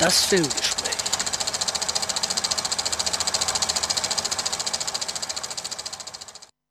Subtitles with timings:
[0.00, 0.94] Das Filmgespräch.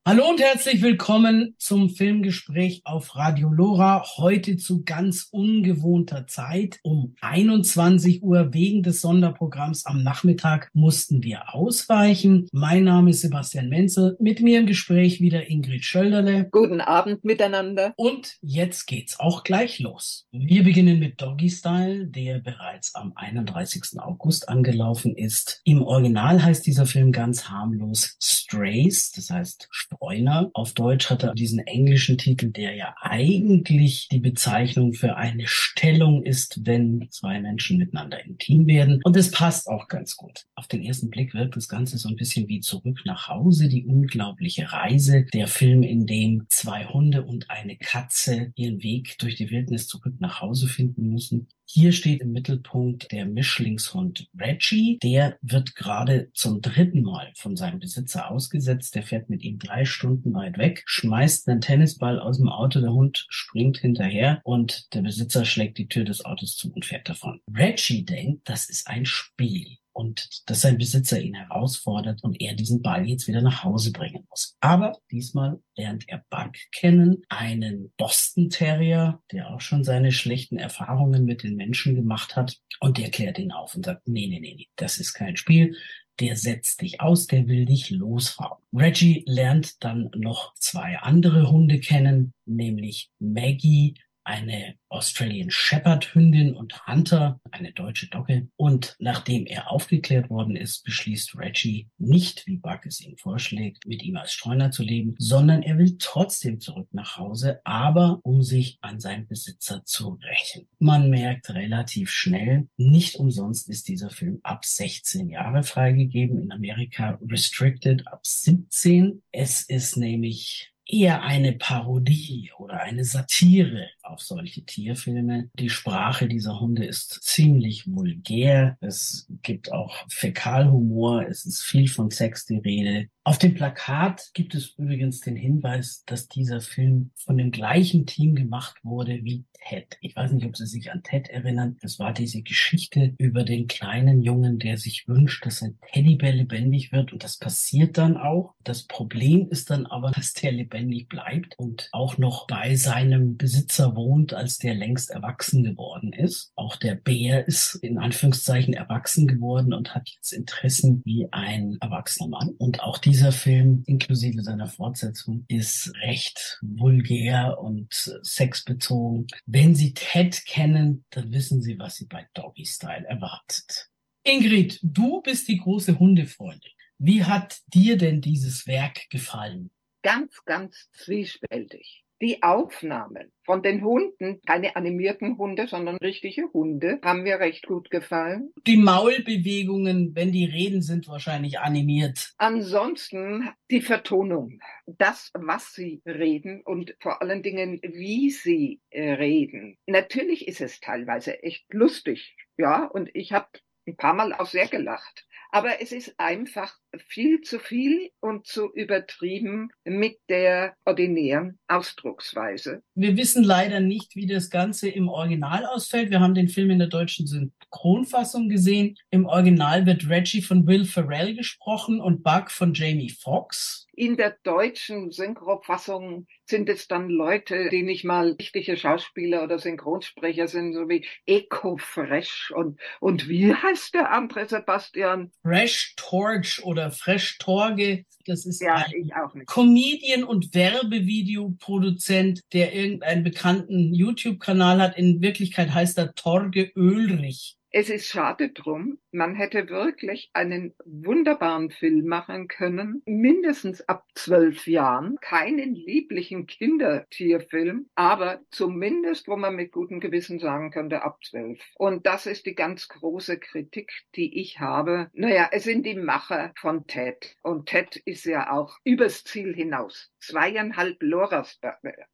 [0.08, 4.02] Hallo und herzlich willkommen zum Filmgespräch auf Radio Lora.
[4.16, 6.80] Heute zu ganz ungewohnter Zeit.
[6.82, 12.48] Um 21 Uhr wegen des Sonderprogramms am Nachmittag mussten wir ausweichen.
[12.54, 14.16] Mein Name ist Sebastian Menzel.
[14.22, 16.48] Mit mir im Gespräch wieder Ingrid Schölderle.
[16.54, 17.94] Guten Abend miteinander.
[17.98, 20.26] Und jetzt geht's auch gleich los.
[20.32, 24.00] Wir beginnen mit Doggy Style, der bereits am 31.
[24.00, 25.60] August angelaufen ist.
[25.66, 30.50] Im Original heißt dieser Film ganz harmlos Strays, das heißt Streuner.
[30.54, 36.24] Auf Deutsch hat er diesen englischen Titel, der ja eigentlich die Bezeichnung für eine Stellung
[36.24, 39.02] ist, wenn zwei Menschen miteinander intim werden.
[39.04, 40.46] Und es passt auch ganz gut.
[40.56, 43.86] Auf den ersten Blick wirkt das Ganze so ein bisschen wie zurück nach Hause, die
[43.86, 45.26] unglaubliche Reise.
[45.34, 50.16] Der Film, in dem zwei Hunde und eine Katze ihren Weg durch die Wildnis zurück
[50.20, 51.48] nach Hause finden müssen.
[51.70, 55.00] Hier steht im Mittelpunkt der Mischlingshund Reggie.
[55.04, 58.96] Der wird gerade zum dritten Mal von seinem Besitzer ausgesetzt.
[58.96, 62.80] Der fährt mit ihm drei Stunden weit weg, schmeißt einen Tennisball aus dem Auto.
[62.80, 67.10] Der Hund springt hinterher und der Besitzer schlägt die Tür des Autos zu und fährt
[67.10, 67.42] davon.
[67.54, 72.84] Reggie denkt, das ist ein Spiel und dass sein Besitzer ihn herausfordert und er diesen
[72.84, 74.56] Ball jetzt wieder nach Hause bringen muss.
[74.60, 81.26] Aber diesmal lernt er Buck kennen, einen Boston Terrier, der auch schon seine schlechten Erfahrungen
[81.26, 84.54] mit den Menschen gemacht hat und der klärt ihn auf und sagt, nee, nee, nee,
[84.56, 85.76] nee, das ist kein Spiel.
[86.20, 88.58] Der setzt dich aus, der will dich losfahren.
[88.74, 93.96] Reggie lernt dann noch zwei andere Hunde kennen, nämlich Maggie
[94.28, 98.50] eine Australian Shepherd Hündin und Hunter, eine deutsche Dogge.
[98.58, 104.04] Und nachdem er aufgeklärt worden ist, beschließt Reggie nicht, wie Buck es ihm vorschlägt, mit
[104.04, 108.78] ihm als Streuner zu leben, sondern er will trotzdem zurück nach Hause, aber um sich
[108.82, 110.68] an seinen Besitzer zu rächen.
[110.78, 117.18] Man merkt relativ schnell, nicht umsonst ist dieser Film ab 16 Jahre freigegeben, in Amerika
[117.30, 119.24] restricted ab 17.
[119.32, 125.50] Es ist nämlich eher eine Parodie oder eine Satire auf solche Tierfilme.
[125.54, 128.78] Die Sprache dieser Hunde ist ziemlich vulgär.
[128.80, 131.28] Es gibt auch Fäkalhumor.
[131.28, 133.10] Es ist viel von Sex die Rede.
[133.28, 138.36] Auf dem Plakat gibt es übrigens den Hinweis, dass dieser Film von dem gleichen Team
[138.36, 139.98] gemacht wurde wie Ted.
[140.00, 141.78] Ich weiß nicht, ob Sie sich an Ted erinnern.
[141.82, 146.94] Das war diese Geschichte über den kleinen Jungen, der sich wünscht, dass ein Teddybär lebendig
[146.94, 147.12] wird.
[147.12, 148.54] Und das passiert dann auch.
[148.64, 153.96] Das Problem ist dann aber, dass der lebendig bleibt und auch noch bei seinem Besitzer
[153.96, 156.54] wohnt, als der längst erwachsen geworden ist.
[156.56, 162.30] Auch der Bär ist in Anführungszeichen erwachsen geworden und hat jetzt Interessen wie ein erwachsener
[162.30, 162.56] Mann.
[162.58, 167.92] Und auch dieser Film, inklusive seiner Fortsetzung, ist recht vulgär und
[168.22, 169.26] sexbezogen.
[169.48, 173.90] Wenn Sie Ted kennen, dann wissen Sie, was Sie bei Doggy Style erwartet.
[174.22, 176.70] Ingrid, du bist die große Hundefreundin.
[177.00, 179.72] Wie hat dir denn dieses Werk gefallen?
[180.04, 187.24] Ganz, ganz zwiespältig die Aufnahmen von den Hunden, keine animierten Hunde, sondern richtige Hunde, haben
[187.24, 188.52] mir recht gut gefallen.
[188.66, 192.34] Die Maulbewegungen, wenn die reden, sind wahrscheinlich animiert.
[192.38, 199.78] Ansonsten die Vertonung, das, was sie reden und vor allen Dingen, wie sie äh, reden.
[199.86, 203.48] Natürlich ist es teilweise echt lustig, ja, und ich habe
[203.88, 206.76] ein paar Mal auch sehr gelacht aber es ist einfach
[207.08, 212.82] viel zu viel und zu übertrieben mit der ordinären Ausdrucksweise.
[212.96, 216.10] Wir wissen leider nicht, wie das Ganze im Original ausfällt.
[216.10, 218.98] Wir haben den Film in der deutschen Synchronfassung gesehen.
[219.10, 223.88] Im Original wird Reggie von Will Ferrell gesprochen und Buck von Jamie Foxx.
[223.94, 230.48] In der deutschen Synchrofassung sind es dann Leute, die nicht mal richtige Schauspieler oder Synchronsprecher
[230.48, 235.32] sind, so wie Eco Fresh und, und wie heißt der andere Sebastian?
[235.42, 238.06] Fresh Torch oder Fresh Torge.
[238.26, 244.98] Das ist ja, ein Comedian und Werbevideoproduzent, der irgendeinen bekannten YouTube-Kanal hat.
[244.98, 247.58] In Wirklichkeit heißt er Torge Ölrich.
[247.70, 254.68] Es ist schade drum, man hätte wirklich einen wunderbaren Film machen können, mindestens ab zwölf
[254.68, 261.60] Jahren, keinen lieblichen Kindertierfilm, aber zumindest, wo man mit gutem Gewissen sagen könnte, ab zwölf.
[261.76, 265.10] Und das ist die ganz große Kritik, die ich habe.
[265.14, 267.36] Naja, es sind die Macher von Ted.
[267.42, 270.12] Und Ted ist ja auch übers Ziel hinaus.
[270.20, 271.60] Zweieinhalb Loras.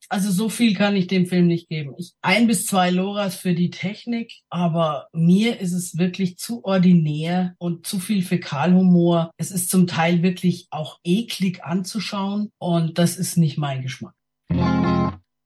[0.07, 1.95] Also so viel kann ich dem Film nicht geben.
[2.21, 7.55] Ein bis zwei Loras für die Technik, aber mir ist es wirklich zu ordinär ordinär
[7.57, 9.31] und zu viel Fäkalhumor.
[9.37, 14.13] Es ist zum Teil wirklich auch eklig anzuschauen und das ist nicht mein Geschmack.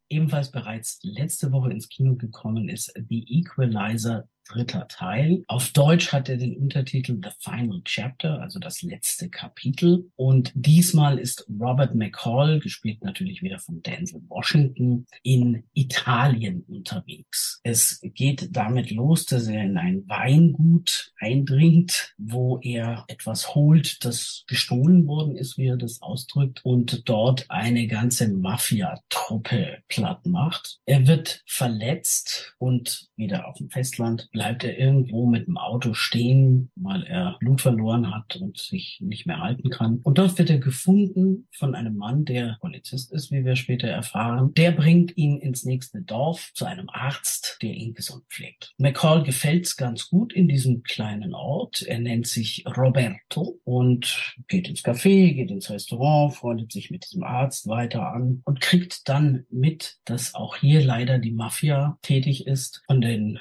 [0.10, 5.44] Ebenfalls bereits letzte Woche ins Kino gekommen ist The Equalizer dritter Teil.
[5.48, 10.10] Auf Deutsch hat er den Untertitel The Final Chapter, also das letzte Kapitel.
[10.16, 17.60] Und diesmal ist Robert McCall, gespielt natürlich wieder von Denzel Washington, in Italien unterwegs.
[17.64, 24.44] Es geht damit los, dass er in ein Weingut eindringt, wo er etwas holt, das
[24.48, 30.80] gestohlen worden ist, wie er das ausdrückt, und dort eine ganze Mafia-Truppe platt macht.
[30.86, 36.70] Er wird verletzt und wieder auf dem Festland bleibt er irgendwo mit dem Auto stehen,
[36.76, 40.00] weil er Blut verloren hat und sich nicht mehr halten kann.
[40.04, 44.54] Und dort wird er gefunden von einem Mann, der Polizist ist, wie wir später erfahren.
[44.54, 48.76] Der bringt ihn ins nächste Dorf zu einem Arzt, der ihn gesund pflegt.
[48.78, 51.82] McCall gefällt's ganz gut in diesem kleinen Ort.
[51.82, 57.24] Er nennt sich Roberto und geht ins Café, geht ins Restaurant, freundet sich mit diesem
[57.24, 62.84] Arzt weiter an und kriegt dann mit, dass auch hier leider die Mafia tätig ist,
[62.86, 63.40] von den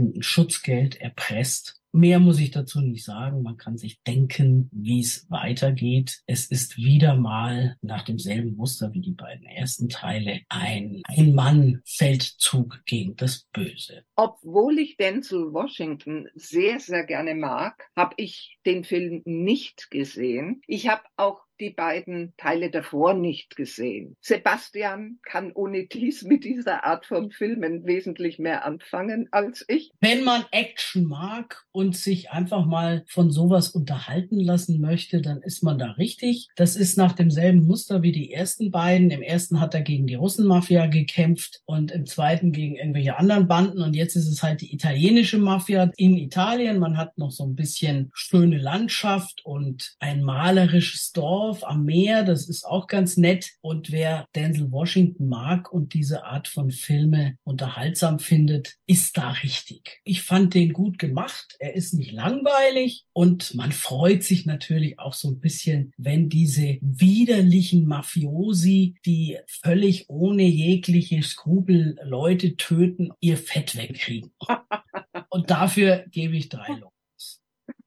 [0.00, 3.42] Gewerbetreibenden Schutzgeld erpresst Mehr muss ich dazu nicht sagen.
[3.42, 6.20] Man kann sich denken, wie es weitergeht.
[6.26, 13.16] Es ist wieder mal nach demselben Muster wie die beiden ersten Teile ein Ein-Mann-Feldzug gegen
[13.16, 14.04] das Böse.
[14.14, 20.62] Obwohl ich Denzel Washington sehr, sehr gerne mag, habe ich den Film nicht gesehen.
[20.68, 24.16] Ich habe auch die beiden Teile davor nicht gesehen.
[24.20, 29.92] Sebastian kann ohne dies mit dieser Art von Filmen wesentlich mehr anfangen als ich.
[30.00, 35.62] Wenn man Action mag und sich einfach mal von sowas unterhalten lassen möchte, dann ist
[35.62, 36.48] man da richtig.
[36.56, 39.10] Das ist nach demselben Muster wie die ersten beiden.
[39.10, 43.82] Im ersten hat er gegen die Russenmafia gekämpft und im zweiten gegen irgendwelche anderen Banden
[43.82, 46.78] und jetzt ist es halt die italienische Mafia in Italien.
[46.78, 52.22] Man hat noch so ein bisschen schöne Landschaft und ein malerisches Dorf Dorf am Meer,
[52.22, 53.54] das ist auch ganz nett.
[53.60, 60.00] Und wer Denzel Washington mag und diese Art von Filme unterhaltsam findet, ist da richtig.
[60.04, 61.56] Ich fand den gut gemacht.
[61.58, 66.78] Er ist nicht langweilig und man freut sich natürlich auch so ein bisschen, wenn diese
[66.82, 74.30] widerlichen Mafiosi, die völlig ohne jegliche Skrupel Leute töten, ihr Fett wegkriegen.
[75.30, 77.42] Und dafür gebe ich drei Lobs.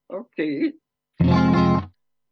[0.09, 0.73] Okay.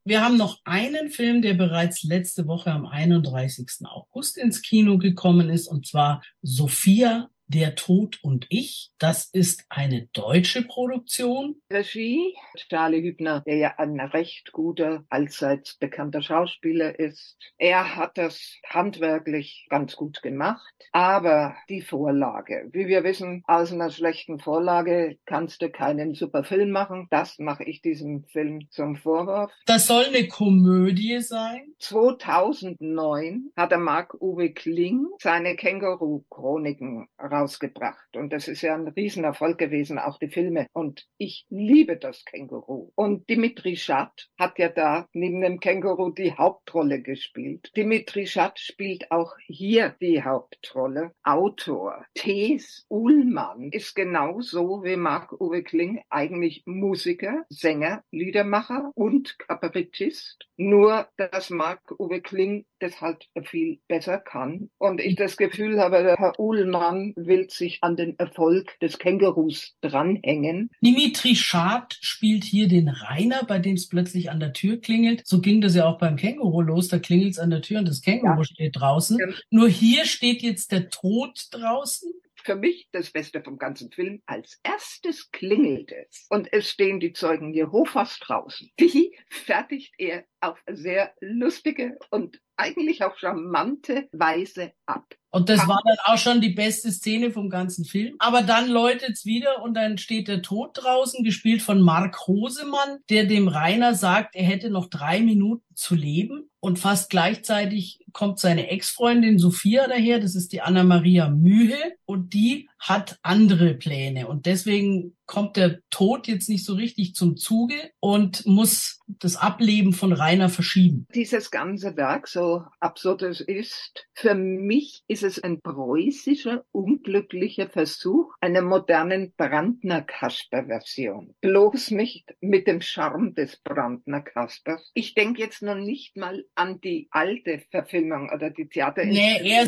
[0.04, 3.86] Wir haben noch einen Film, der bereits letzte Woche am 31.
[3.86, 10.08] August ins Kino gekommen ist, und zwar Sophia der Tod und ich, das ist eine
[10.14, 11.62] deutsche Produktion.
[11.72, 12.34] Regie,
[12.70, 17.38] Charlie Hübner, der ja ein recht guter, allseits bekannter Schauspieler ist.
[17.58, 23.92] Er hat das handwerklich ganz gut gemacht, aber die Vorlage, wie wir wissen, aus einer
[23.92, 27.08] schlechten Vorlage kannst du keinen super Film machen.
[27.12, 29.52] Das mache ich diesem Film zum Vorwurf.
[29.66, 31.74] Das soll eine Komödie sein.
[31.80, 38.16] 2009 hat der Marc-Uwe Kling seine Känguru-Chroniken raus rausgebracht.
[38.16, 40.68] Und das ist ja ein Riesenerfolg gewesen, auch die Filme.
[40.74, 42.92] Und ich liebe das Känguru.
[42.96, 47.72] Und Dimitri Schat hat ja da neben dem Känguru die Hauptrolle gespielt.
[47.76, 51.12] Dimitri Schat spielt auch hier die Hauptrolle.
[51.24, 60.48] Autor Thes Ullmann ist genauso wie Marc-Uwe Kling eigentlich Musiker, Sänger, Liedermacher und Kabarettist.
[60.58, 64.70] Nur, dass Marc-Uwe Kling das halt viel besser kann.
[64.78, 69.76] Und ich das Gefühl habe, der Herr Ullmann will sich an den Erfolg des Kängurus
[69.82, 70.70] dranhängen.
[70.82, 75.22] Dimitri Schad spielt hier den Rainer, bei dem es plötzlich an der Tür klingelt.
[75.26, 76.88] So ging das ja auch beim Känguru los.
[76.88, 78.44] Da klingelt es an der Tür und das Känguru ja.
[78.44, 79.18] steht draußen.
[79.20, 79.28] Ja.
[79.50, 82.12] Nur hier steht jetzt der Tod draußen
[82.44, 84.22] für mich das Beste vom ganzen Film.
[84.26, 88.70] Als erstes klingelt es und es stehen die Zeugen Jehovas draußen.
[88.80, 95.06] Die fertigt er auf sehr lustige und eigentlich auch charmante Weise ab.
[95.34, 98.16] Und das war dann auch schon die beste Szene vom ganzen Film.
[98.20, 103.26] Aber dann läutet's wieder und dann steht der Tod draußen, gespielt von Mark Hosemann, der
[103.26, 106.50] dem Rainer sagt, er hätte noch drei Minuten zu leben.
[106.60, 112.70] Und fast gleichzeitig kommt seine Ex-Freundin Sophia daher, das ist die Anna-Maria Mühe, und die
[112.82, 114.28] hat andere Pläne.
[114.28, 119.94] Und deswegen kommt der Tod jetzt nicht so richtig zum Zuge und muss das Ableben
[119.94, 121.08] von Rainer verschieben.
[121.14, 128.34] Dieses ganze Werk, so absurd es ist, für mich ist es ein preußischer, unglücklicher Versuch
[128.42, 131.36] einer modernen Brandner-Kasper-Version.
[131.40, 134.92] Bloß nicht mit dem Charme des Brandner-Kaspers.
[134.94, 139.06] Ich denke jetzt noch nicht mal an die alte Verfilmung oder die Theater.
[139.06, 139.68] Nee, eher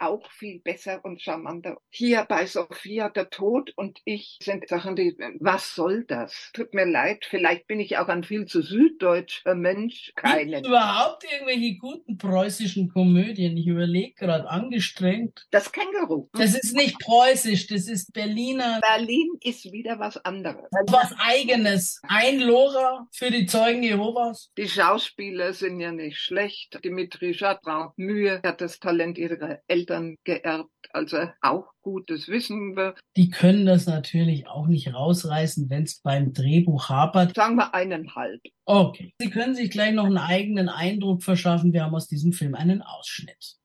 [0.00, 1.78] auch viel besser und charmanter.
[1.90, 6.50] Hier bei Sophia der Tod und ich sind Sachen, die, was soll das?
[6.52, 10.12] Tut mir leid, vielleicht bin ich auch ein viel zu süddeutscher Mensch.
[10.16, 10.50] Keinen.
[10.50, 13.56] Gibt überhaupt irgendwelche guten preußischen Komödien?
[13.56, 15.46] Ich überlege gerade angestrengt.
[15.52, 16.28] Das Känguru.
[16.32, 18.80] Das ist nicht preußisch, das ist Berliner.
[18.80, 20.64] Berlin ist wieder was anderes.
[20.88, 22.02] Was eigenes.
[22.08, 24.50] Ein Lora für die Zeugen Jehovas.
[24.56, 26.80] Die Schauspieler sind ja nicht schlecht.
[26.84, 30.70] Dimitri Chatran, Mühe, hat das Talent ihrer Eltern geerbt.
[30.92, 32.94] Also auch gut, das wissen wir.
[33.16, 37.36] Die können das natürlich auch nicht rausreißen, wenn es beim Drehbuch hapert.
[37.36, 38.40] Sagen wir eineinhalb.
[38.64, 39.14] Okay.
[39.20, 41.72] Sie können sich gleich noch einen eigenen Eindruck verschaffen.
[41.72, 43.56] Wir haben aus diesem Film einen Ausschnitt.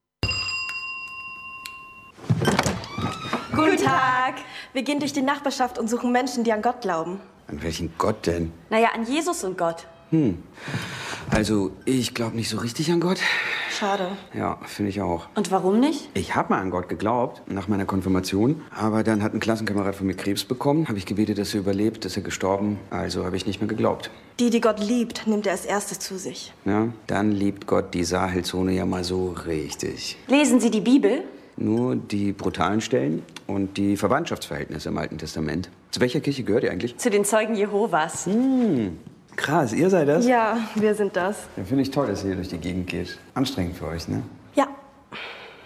[3.56, 4.36] Guten Tag.
[4.74, 7.20] Wir gehen durch die Nachbarschaft und suchen Menschen, die an Gott glauben.
[7.48, 8.52] An welchen Gott denn?
[8.70, 9.88] Naja, an Jesus und Gott.
[10.12, 10.44] Hm.
[11.32, 13.20] Also, ich glaube nicht so richtig an Gott.
[13.72, 14.10] Schade.
[14.34, 15.28] Ja, finde ich auch.
[15.36, 16.10] Und warum nicht?
[16.14, 18.62] Ich habe mal an Gott geglaubt, nach meiner Konfirmation.
[18.76, 20.88] Aber dann hat ein Klassenkamerad von mir Krebs bekommen.
[20.88, 22.80] Habe ich gebetet, dass er überlebt, ist er gestorben.
[22.90, 24.10] Also habe ich nicht mehr geglaubt.
[24.40, 26.54] Die, die Gott liebt, nimmt er als erstes zu sich.
[26.66, 30.18] Ja, dann liebt Gott die Sahelzone ja mal so richtig.
[30.28, 31.24] Lesen Sie die Bibel?
[31.58, 35.70] Nur die brutalen Stellen und die Verwandtschaftsverhältnisse im Alten Testament.
[35.92, 36.98] Zu welcher Kirche gehört ihr eigentlich?
[36.98, 38.28] Zu den Zeugen Jehovas.
[38.28, 38.98] Hm,
[39.40, 40.28] krass, ihr seid das?
[40.28, 41.48] Ja, wir sind das.
[41.58, 43.18] Ja, finde ich toll, dass ihr hier durch die Gegend geht.
[43.34, 44.22] Anstrengend für euch, ne?
[44.54, 44.68] Ja.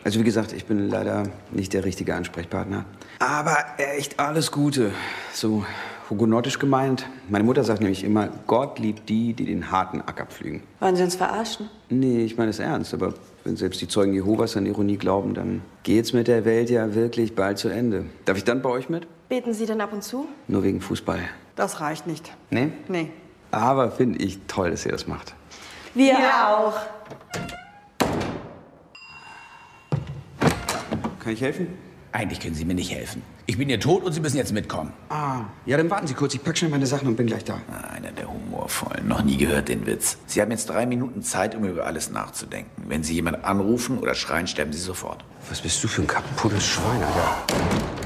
[0.04, 2.86] Also wie gesagt, ich bin leider nicht der richtige Ansprechpartner.
[3.20, 4.92] Aber echt alles Gute.
[5.34, 5.66] So
[6.10, 7.08] hugenottisch gemeint.
[7.30, 10.62] Meine Mutter sagt nämlich immer, Gott liebt die, die den harten Acker pflügen.
[10.80, 11.70] Wollen Sie uns verarschen?
[11.90, 13.14] Nee, ich meine es ernst, aber
[13.44, 17.36] wenn selbst die Zeugen Jehovas an Ironie glauben, dann geht's mit der Welt ja wirklich
[17.36, 18.06] bald zu Ende.
[18.26, 19.08] Darf ich dann bei euch mit?
[19.30, 20.28] Beten Sie denn ab und zu?
[20.48, 21.20] Nur wegen Fußball.
[21.56, 22.34] Das reicht nicht.
[22.50, 22.72] Nee?
[22.88, 23.10] Nee.
[23.54, 25.36] Aber finde ich toll, dass ihr das macht.
[25.94, 26.58] Wir ja.
[26.58, 26.74] auch.
[31.20, 31.68] Kann ich helfen?
[32.12, 33.22] Eigentlich können Sie mir nicht helfen.
[33.46, 34.92] Ich bin hier tot und Sie müssen jetzt mitkommen.
[35.10, 36.34] Ah, ja, dann warten Sie kurz.
[36.34, 37.60] Ich pack schnell meine Sachen und bin gleich da.
[37.96, 39.08] Einer der humorvollen.
[39.08, 40.18] Noch nie gehört den Witz.
[40.26, 42.84] Sie haben jetzt drei Minuten Zeit, um über alles nachzudenken.
[42.88, 45.24] Wenn Sie jemand anrufen oder schreien, sterben Sie sofort.
[45.50, 48.03] Was bist du für ein kaputtes Schwein, Alter?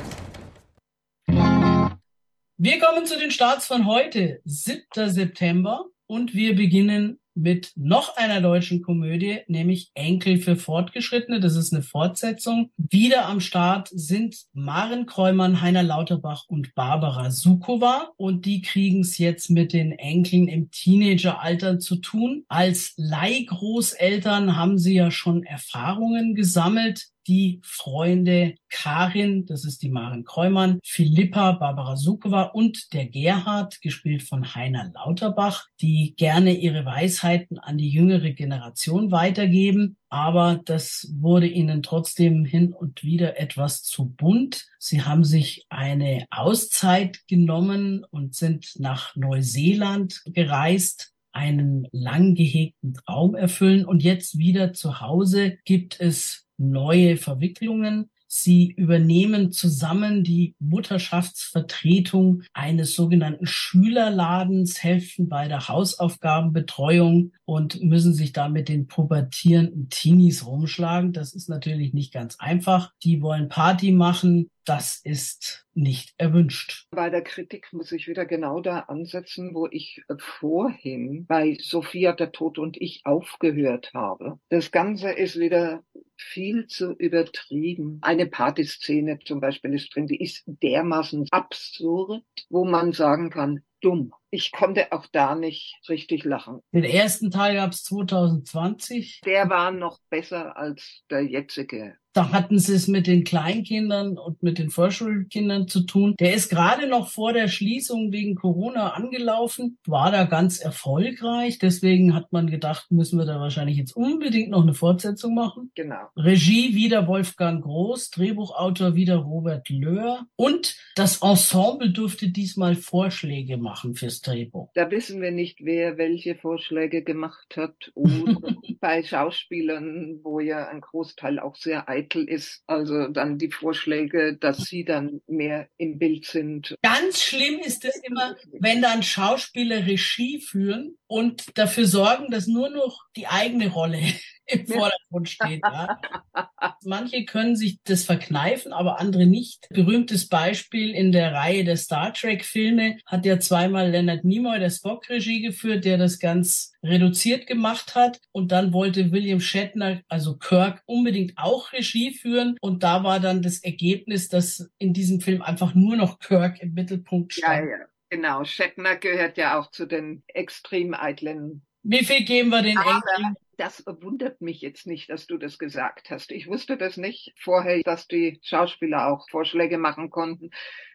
[2.67, 5.09] Wir kommen zu den Starts von heute, 7.
[5.09, 5.85] September.
[6.05, 11.39] Und wir beginnen mit noch einer deutschen Komödie, nämlich Enkel für Fortgeschrittene.
[11.39, 12.71] Das ist eine Fortsetzung.
[12.75, 18.09] Wieder am Start sind Maren Kräumann, Heiner Lauterbach und Barbara Sukowa.
[18.17, 22.43] Und die kriegen es jetzt mit den Enkeln im Teenageralter zu tun.
[22.49, 30.23] Als Leihgroßeltern haben sie ja schon Erfahrungen gesammelt die Freunde Karin, das ist die Maren
[30.23, 37.59] Kräumann, Philippa, Barbara Sukowa und der Gerhard, gespielt von Heiner Lauterbach, die gerne ihre Weisheiten
[37.59, 39.97] an die jüngere Generation weitergeben.
[40.09, 44.67] Aber das wurde ihnen trotzdem hin und wieder etwas zu bunt.
[44.79, 53.35] Sie haben sich eine Auszeit genommen und sind nach Neuseeland gereist einen lang gehegten Traum
[53.35, 53.85] erfüllen.
[53.85, 58.09] Und jetzt wieder zu Hause gibt es neue Verwicklungen.
[58.29, 68.33] Sie übernehmen zusammen die Mutterschaftsvertretung eines sogenannten Schülerladens, helfen bei der Hausaufgabenbetreuung und müssen sich
[68.33, 71.13] da mit den pubertierenden Teenies rumschlagen.
[71.13, 72.91] Das ist natürlich nicht ganz einfach.
[73.03, 74.49] Die wollen Party machen.
[74.65, 76.87] Das ist nicht erwünscht.
[76.91, 82.33] Bei der Kritik muss ich wieder genau da ansetzen, wo ich vorhin bei Sophia der
[82.33, 84.39] Tod und ich aufgehört habe.
[84.49, 85.83] Das Ganze ist wieder
[86.17, 87.99] viel zu übertrieben.
[88.01, 94.13] Eine Partyszene zum Beispiel ist drin, die ist dermaßen absurd, wo man sagen kann, dumm.
[94.29, 96.59] Ich konnte auch da nicht richtig lachen.
[96.73, 99.21] Den ersten Teil gab es 2020.
[99.25, 101.95] Der war noch besser als der jetzige.
[102.17, 106.15] Da hatten sie es mit den Kleinkindern und mit den Vorschulkindern zu tun.
[106.19, 111.59] Der ist gerade noch vor der Schließung wegen Corona angelaufen, war da ganz erfolgreich.
[111.59, 115.69] Deswegen hat man gedacht, müssen wir da wahrscheinlich jetzt unbedingt noch eine Fortsetzung machen.
[115.75, 116.07] Genau.
[116.15, 120.25] Regie wieder Wolfgang Groß, Drehbuchautor wieder Robert Löhr.
[120.35, 124.71] Und das Ensemble durfte diesmal Vorschläge machen fürs Drehbuch.
[124.73, 127.91] Da wissen wir nicht, wer welche Vorschläge gemacht hat.
[127.93, 128.37] Oder
[128.79, 134.59] bei Schauspielern, wo ja ein Großteil auch sehr eitel ist, also dann die Vorschläge, dass
[134.59, 136.75] sie dann mehr im Bild sind.
[136.81, 142.69] Ganz schlimm ist es immer, wenn dann Schauspieler Regie führen und dafür sorgen, dass nur
[142.69, 143.99] noch die eigene Rolle
[144.47, 145.61] im Vordergrund steht.
[145.63, 145.99] Ja.
[146.83, 149.67] Manche können sich das verkneifen, aber andere nicht.
[149.69, 155.41] Berühmtes Beispiel in der Reihe der Star Trek-Filme hat ja zweimal Leonard Nimoy der Spock-Regie
[155.41, 158.19] geführt, der das ganz reduziert gemacht hat.
[158.31, 162.57] Und dann wollte William Shatner, also Kirk, unbedingt auch Regie führen.
[162.61, 166.73] Und da war dann das Ergebnis, dass in diesem Film einfach nur noch Kirk im
[166.73, 167.65] Mittelpunkt stand.
[167.65, 167.85] Ja, ja.
[168.09, 171.63] Genau, Shatner gehört ja auch zu den extrem eitlen.
[171.83, 173.35] Wie viel geben wir den Enkeln?
[173.57, 176.31] Das wundert mich jetzt nicht, dass du das gesagt hast.
[176.31, 180.51] Ich wusste das nicht vorher, dass die Schauspieler auch Vorschläge machen konnten,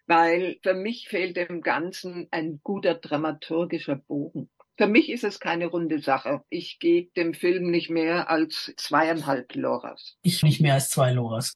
[0.07, 4.49] weil für mich fehlt dem Ganzen ein guter dramaturgischer Bogen.
[4.79, 6.43] Für mich ist es keine runde Sache.
[6.51, 10.17] Ich gebe dem Film nicht mehr als zweieinhalb Loras.
[10.23, 11.55] Ich nicht mehr als zwei Loras.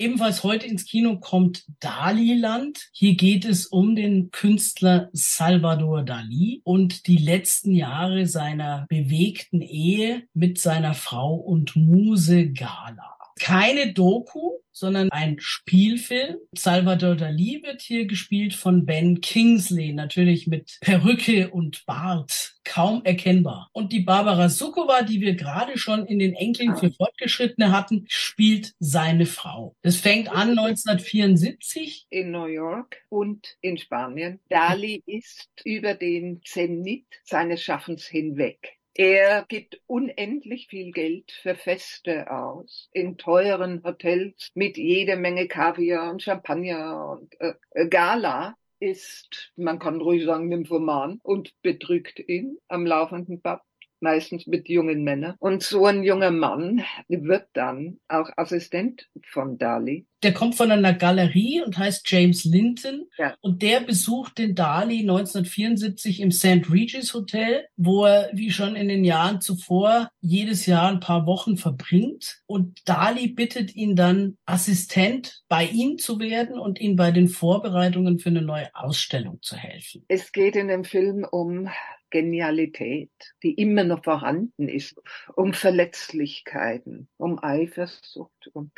[0.00, 2.88] Ebenfalls heute ins Kino kommt Dali-Land.
[2.92, 10.22] Hier geht es um den Künstler Salvador Dali und die letzten Jahre seiner bewegten Ehe
[10.34, 13.17] mit seiner Frau und Muse Gala.
[13.38, 16.36] Keine Doku, sondern ein Spielfilm.
[16.54, 23.68] Salvador Dali wird hier gespielt von Ben Kingsley, natürlich mit Perücke und Bart, kaum erkennbar.
[23.72, 28.74] Und die Barbara Sukowa, die wir gerade schon in den Enkeln für Fortgeschrittene hatten, spielt
[28.78, 29.74] seine Frau.
[29.82, 32.06] Das fängt an 1974.
[32.10, 34.40] In New York und in Spanien.
[34.48, 38.77] Dali ist über den Zenit seines Schaffens hinweg.
[39.00, 46.10] Er gibt unendlich viel Geld für Feste aus, in teuren Hotels mit jede Menge Kaviar
[46.10, 52.86] und Champagner und äh, Gala ist, man kann ruhig sagen, Nymphoman und betrügt ihn am
[52.86, 53.60] laufenden Band
[54.00, 55.34] meistens mit jungen Männern.
[55.38, 60.06] Und so ein junger Mann wird dann auch Assistent von Dali.
[60.24, 63.06] Der kommt von einer Galerie und heißt James Linton.
[63.18, 63.34] Ja.
[63.40, 66.70] Und der besucht den Dali 1974 im St.
[66.70, 71.56] Regis Hotel, wo er, wie schon in den Jahren zuvor, jedes Jahr ein paar Wochen
[71.56, 72.40] verbringt.
[72.46, 78.18] Und Dali bittet ihn dann, Assistent bei ihm zu werden und ihn bei den Vorbereitungen
[78.18, 80.04] für eine neue Ausstellung zu helfen.
[80.08, 81.68] Es geht in dem Film um
[82.10, 83.10] Genialität,
[83.42, 85.00] die immer noch vorhanden ist,
[85.34, 88.72] um Verletzlichkeiten, um Eifersucht und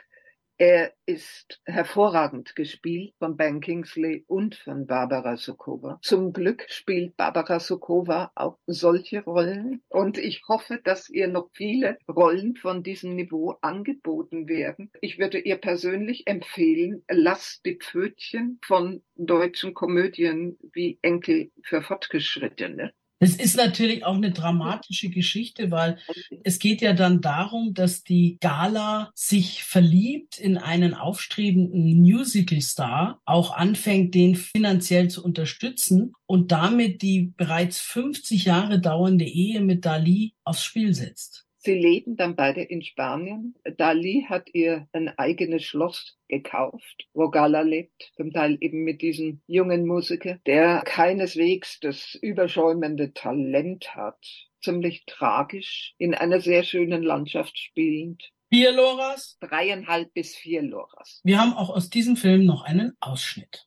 [0.62, 5.98] er ist hervorragend gespielt von Ben Kingsley und von Barbara Sokowa.
[6.02, 11.96] Zum Glück spielt Barbara Sokowa auch solche Rollen und ich hoffe, dass ihr noch viele
[12.06, 14.90] Rollen von diesem Niveau angeboten werden.
[15.00, 22.92] Ich würde ihr persönlich empfehlen, lasst die Pfötchen von deutschen Komödien wie Enkel für Fortgeschrittene
[23.20, 25.98] das ist natürlich auch eine dramatische Geschichte, weil
[26.42, 33.54] es geht ja dann darum, dass die Gala sich verliebt in einen aufstrebenden Musical-Star, auch
[33.54, 40.34] anfängt, den finanziell zu unterstützen und damit die bereits 50 Jahre dauernde Ehe mit Dali
[40.44, 41.49] aufs Spiel setzt.
[41.62, 43.54] Sie leben dann beide in Spanien.
[43.76, 49.42] Dali hat ihr ein eigenes Schloss gekauft, wo Gala lebt, zum Teil eben mit diesem
[49.46, 54.24] jungen Musiker, der keineswegs das überschäumende Talent hat,
[54.62, 58.32] ziemlich tragisch, in einer sehr schönen Landschaft spielend.
[58.48, 59.36] Vier Loras?
[59.40, 61.20] Dreieinhalb bis vier Loras.
[61.24, 63.66] Wir haben auch aus diesem Film noch einen Ausschnitt.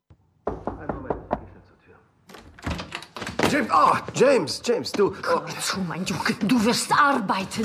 [3.54, 5.14] James, oh, James, James, du.
[5.24, 7.64] Hör zu, mein Junge, du wirst arbeiten.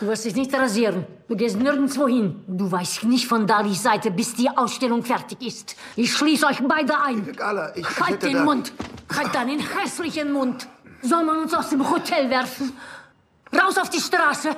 [0.00, 1.04] Du wirst dich nicht rasieren.
[1.28, 2.42] Du gehst nirgendwo hin.
[2.46, 5.76] Du weißt nicht von Dalis Seite, bis die Ausstellung fertig ist.
[5.96, 7.30] Ich schließe euch beide ein.
[7.32, 8.72] Gala, ich halt hätte den da- Mund.
[9.14, 10.66] Halt deinen hässlichen Mund.
[11.02, 12.72] Soll man uns aus dem Hotel werfen?
[13.54, 14.56] Raus auf die Straße.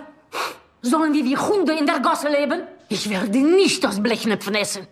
[0.83, 2.63] Sollen wir wie Hunde in der Gosse leben?
[2.95, 4.87] Ich werde nicht aus Blechnöpfen essen.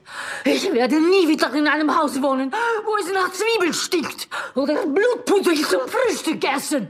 [0.45, 2.51] Ich werde nie wieder in einem Haus wohnen,
[2.85, 4.29] wo es nach Zwiebeln stinkt.
[4.57, 6.89] Oder Blutpudding zum Frühstück essen.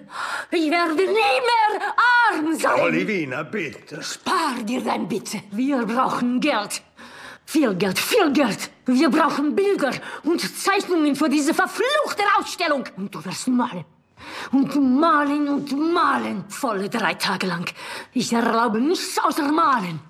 [0.51, 1.73] Ich werde nie mehr
[2.31, 2.81] arm sein.
[2.81, 4.03] Olivina, bitte.
[4.03, 5.43] Spar dir dein Bitte.
[5.51, 6.81] Wir brauchen Geld.
[7.45, 8.71] Viel Geld, viel Geld.
[8.87, 12.85] Wir brauchen Bilder und Zeichnungen für diese verfluchte Ausstellung.
[12.97, 13.85] Und du wirst malen.
[14.51, 16.45] Und malen und malen.
[16.49, 17.67] Volle drei Tage lang.
[18.15, 20.01] Ich erlaube nichts außer malen.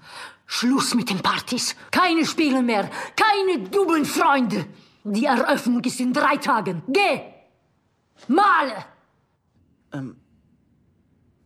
[0.55, 1.75] Schluss mit den Partys.
[1.91, 2.91] Keine Spiele mehr.
[3.17, 4.67] Keine dummen Freunde.
[5.03, 6.83] Die Eröffnung ist in drei Tagen.
[6.89, 7.23] Geh.
[8.29, 8.85] Male.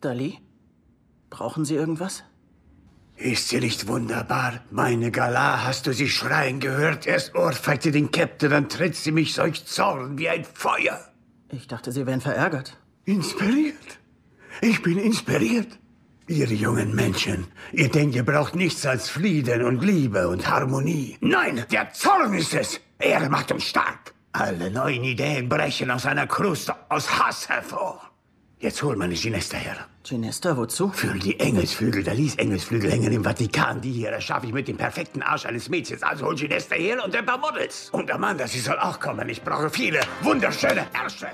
[0.01, 0.40] Dali?
[1.31, 2.25] Brauchen Sie irgendwas?
[3.14, 4.61] Ist sie nicht wunderbar?
[4.73, 7.07] Meine Gala, hast du sie schreien gehört?
[7.07, 10.99] Erst ohrfeigte den Captain, dann tritt sie mich solch Zorn wie ein Feuer.
[11.51, 12.77] Ich dachte, Sie wären verärgert.
[13.05, 14.01] Inspiriert?
[14.61, 15.79] Ich bin inspiriert.
[16.29, 21.17] Ihr jungen Menschen, ihr denkt, ihr braucht nichts als Frieden und Liebe und Harmonie.
[21.21, 22.81] Nein, der Zorn ist es.
[22.99, 24.12] Er macht uns stark.
[24.33, 28.01] Alle neuen Ideen brechen aus einer Kruste aus Hass hervor.
[28.59, 29.77] Jetzt hol meine Ginesta her.
[30.03, 30.89] Ginesta, wozu?
[30.89, 32.03] Für die Engelsflügel.
[32.03, 33.81] Da ließ Engelsflügel hängen im Vatikan.
[33.81, 36.03] Die hier, das schaffe ich mit dem perfekten Arsch eines Mädchens.
[36.03, 37.91] Also hol Ginesta her und ein paar Models.
[37.93, 39.29] Und Amanda, sie soll auch kommen.
[39.29, 41.29] Ich brauche viele wunderschöne Ärsche.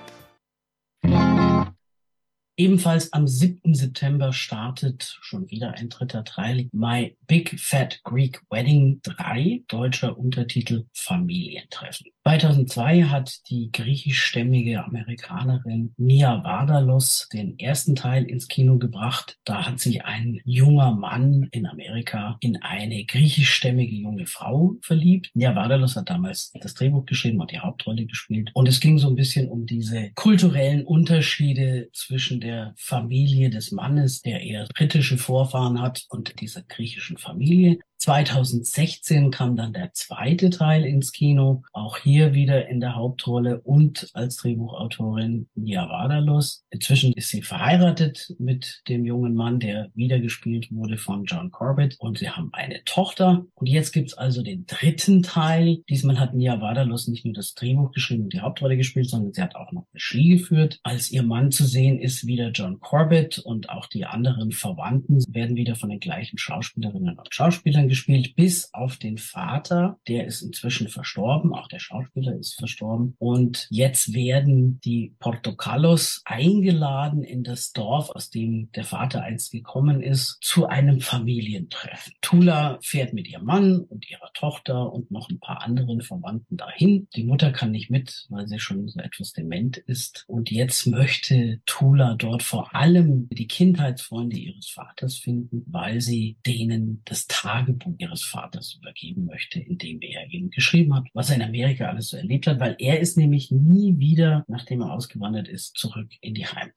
[2.59, 3.75] Ebenfalls am 7.
[3.75, 10.85] September startet schon wieder ein dritter Teil, My Big Fat Greek Wedding 3, deutscher Untertitel
[10.93, 12.09] Familientreffen.
[12.25, 19.39] 2002 hat die griechischstämmige Amerikanerin Mia Vardalos den ersten Teil ins Kino gebracht.
[19.45, 25.31] Da hat sich ein junger Mann in Amerika in eine griechischstämmige junge Frau verliebt.
[25.35, 28.51] Mia Vardalos hat damals das Drehbuch geschrieben und die Hauptrolle gespielt.
[28.53, 34.23] Und es ging so ein bisschen um diese kulturellen Unterschiede zwischen der Familie des Mannes,
[34.23, 37.79] der eher britische Vorfahren hat, und dieser griechischen Familie.
[38.03, 44.11] 2016 kam dann der zweite Teil ins Kino, auch hier wieder in der Hauptrolle und
[44.13, 46.65] als Drehbuchautorin Nia Vardalos.
[46.71, 52.19] Inzwischen ist sie verheiratet mit dem jungen Mann, der wiedergespielt wurde von John Corbett und
[52.19, 53.47] sie haben eine Tochter.
[53.55, 55.79] Und jetzt gibt's also den dritten Teil.
[55.89, 59.43] Diesmal hat Nia Vardalos nicht nur das Drehbuch geschrieben und die Hauptrolle gespielt, sondern sie
[59.43, 60.81] hat auch noch Regie geführt.
[60.83, 65.55] Als ihr Mann zu sehen ist wieder John Corbett und auch die anderen Verwandten werden
[65.55, 70.89] wieder von den gleichen Schauspielerinnen und Schauspielern gespielt, bis auf den Vater, der ist inzwischen
[70.89, 73.15] verstorben, auch der Schauspieler ist verstorben.
[73.19, 80.01] Und jetzt werden die Portocalos eingeladen in das Dorf, aus dem der Vater einst gekommen
[80.01, 82.15] ist, zu einem Familientreffen.
[82.23, 87.09] Tula fährt mit ihrem Mann und ihrer Tochter und noch ein paar anderen Verwandten dahin.
[87.15, 90.25] Die Mutter kann nicht mit, weil sie schon so etwas dement ist.
[90.29, 97.03] Und jetzt möchte Tula dort vor allem die Kindheitsfreunde ihres Vaters finden, weil sie denen
[97.05, 101.43] das Tagebuch ihres Vaters übergeben möchte, in dem er eben geschrieben hat, was er in
[101.43, 105.77] Amerika alles so erlebt hat, weil er ist nämlich nie wieder, nachdem er ausgewandert ist,
[105.77, 106.75] zurück in die Heimat.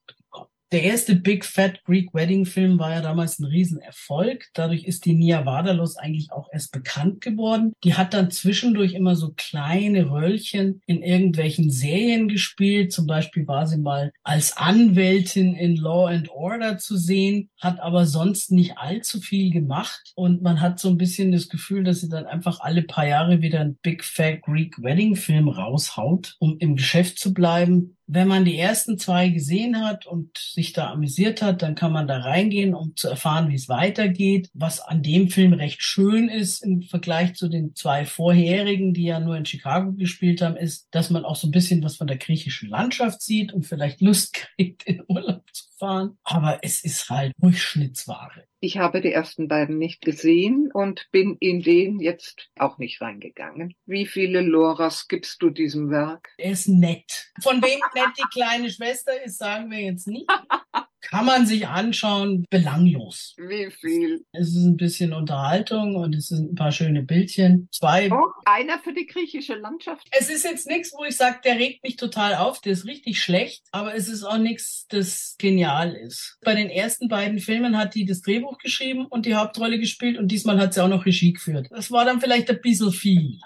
[0.71, 4.47] Der erste Big Fat Greek Wedding Film war ja damals ein Riesenerfolg.
[4.54, 7.73] Dadurch ist die Nia Vardalos eigentlich auch erst bekannt geworden.
[7.84, 12.91] Die hat dann zwischendurch immer so kleine Röllchen in irgendwelchen Serien gespielt.
[12.91, 18.08] Zum Beispiel war sie mal als Anwältin in Law and Order zu sehen, hat aber
[18.08, 20.13] sonst nicht allzu viel gemacht.
[20.15, 23.41] Und man hat so ein bisschen das Gefühl, dass sie dann einfach alle paar Jahre
[23.41, 28.46] wieder einen Big Fat Greek Wedding Film raushaut, um im Geschäft zu bleiben wenn man
[28.46, 32.74] die ersten zwei gesehen hat und sich da amüsiert hat, dann kann man da reingehen,
[32.76, 34.50] um zu erfahren, wie es weitergeht.
[34.54, 39.20] Was an dem Film recht schön ist im Vergleich zu den zwei vorherigen, die ja
[39.20, 42.18] nur in Chicago gespielt haben, ist, dass man auch so ein bisschen was von der
[42.18, 46.18] griechischen Landschaft sieht und vielleicht Lust kriegt, in Urlaub zu fahren.
[46.24, 48.46] Aber es ist halt Durchschnittsware.
[48.60, 53.76] Ich habe die ersten beiden nicht gesehen und bin in den jetzt auch nicht reingegangen.
[53.86, 56.30] Wie viele Loras gibst du diesem Werk?
[56.38, 57.32] Er ist nett.
[57.41, 60.30] Von wem nett die kleine Schwester ist, sagen wir jetzt nicht.
[61.10, 63.36] Kann man sich anschauen, belanglos.
[63.38, 64.26] Wie viel?
[64.32, 67.70] Es ist ein bisschen Unterhaltung und es sind ein paar schöne Bildchen.
[67.72, 68.12] Zwei.
[68.12, 70.08] Oh, einer für die griechische Landschaft.
[70.12, 73.22] Es ist jetzt nichts, wo ich sage, der regt mich total auf, der ist richtig
[73.22, 76.38] schlecht, aber es ist auch nichts, das genial ist.
[76.44, 80.30] Bei den ersten beiden Filmen hat die das Drehbuch geschrieben und die Hauptrolle gespielt und
[80.30, 81.68] diesmal hat sie auch noch Regie geführt.
[81.70, 83.39] Das war dann vielleicht ein bisschen viel.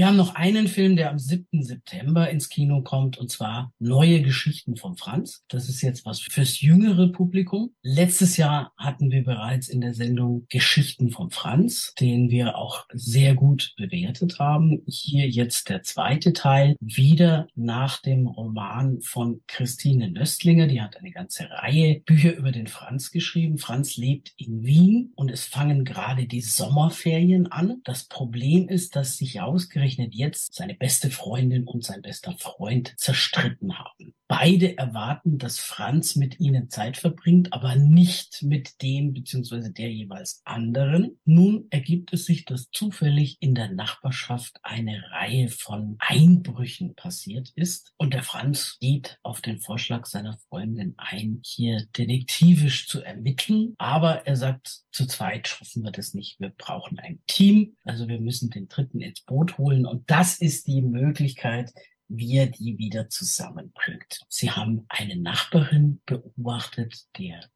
[0.00, 1.62] Wir haben noch einen Film, der am 7.
[1.62, 5.44] September ins Kino kommt, und zwar Neue Geschichten von Franz.
[5.48, 7.74] Das ist jetzt was fürs jüngere Publikum.
[7.82, 13.34] Letztes Jahr hatten wir bereits in der Sendung Geschichten von Franz, den wir auch sehr
[13.34, 14.80] gut bewertet haben.
[14.86, 20.66] Hier jetzt der zweite Teil, wieder nach dem Roman von Christine Nöstlinger.
[20.66, 23.58] Die hat eine ganze Reihe Bücher über den Franz geschrieben.
[23.58, 27.82] Franz lebt in Wien und es fangen gerade die Sommerferien an.
[27.84, 33.78] Das Problem ist, dass sich ausgerechnet jetzt seine beste Freundin und sein bester Freund zerstritten
[33.78, 34.14] haben.
[34.28, 39.70] Beide erwarten, dass Franz mit ihnen Zeit verbringt, aber nicht mit dem bzw.
[39.70, 41.18] der jeweils anderen.
[41.24, 47.92] Nun ergibt es sich, dass zufällig in der Nachbarschaft eine Reihe von Einbrüchen passiert ist
[47.96, 54.28] und der Franz geht auf den Vorschlag seiner Freundin ein, hier detektivisch zu ermitteln, aber
[54.28, 56.40] er sagt, zu zweit schaffen wir das nicht.
[56.40, 60.66] Wir brauchen ein Team, also wir müssen den Dritten ins Boot holen und das ist
[60.66, 61.72] die Möglichkeit,
[62.08, 64.20] wie er die wieder zusammenbringt.
[64.28, 67.48] Sie haben eine Nachbarin beobachtet, der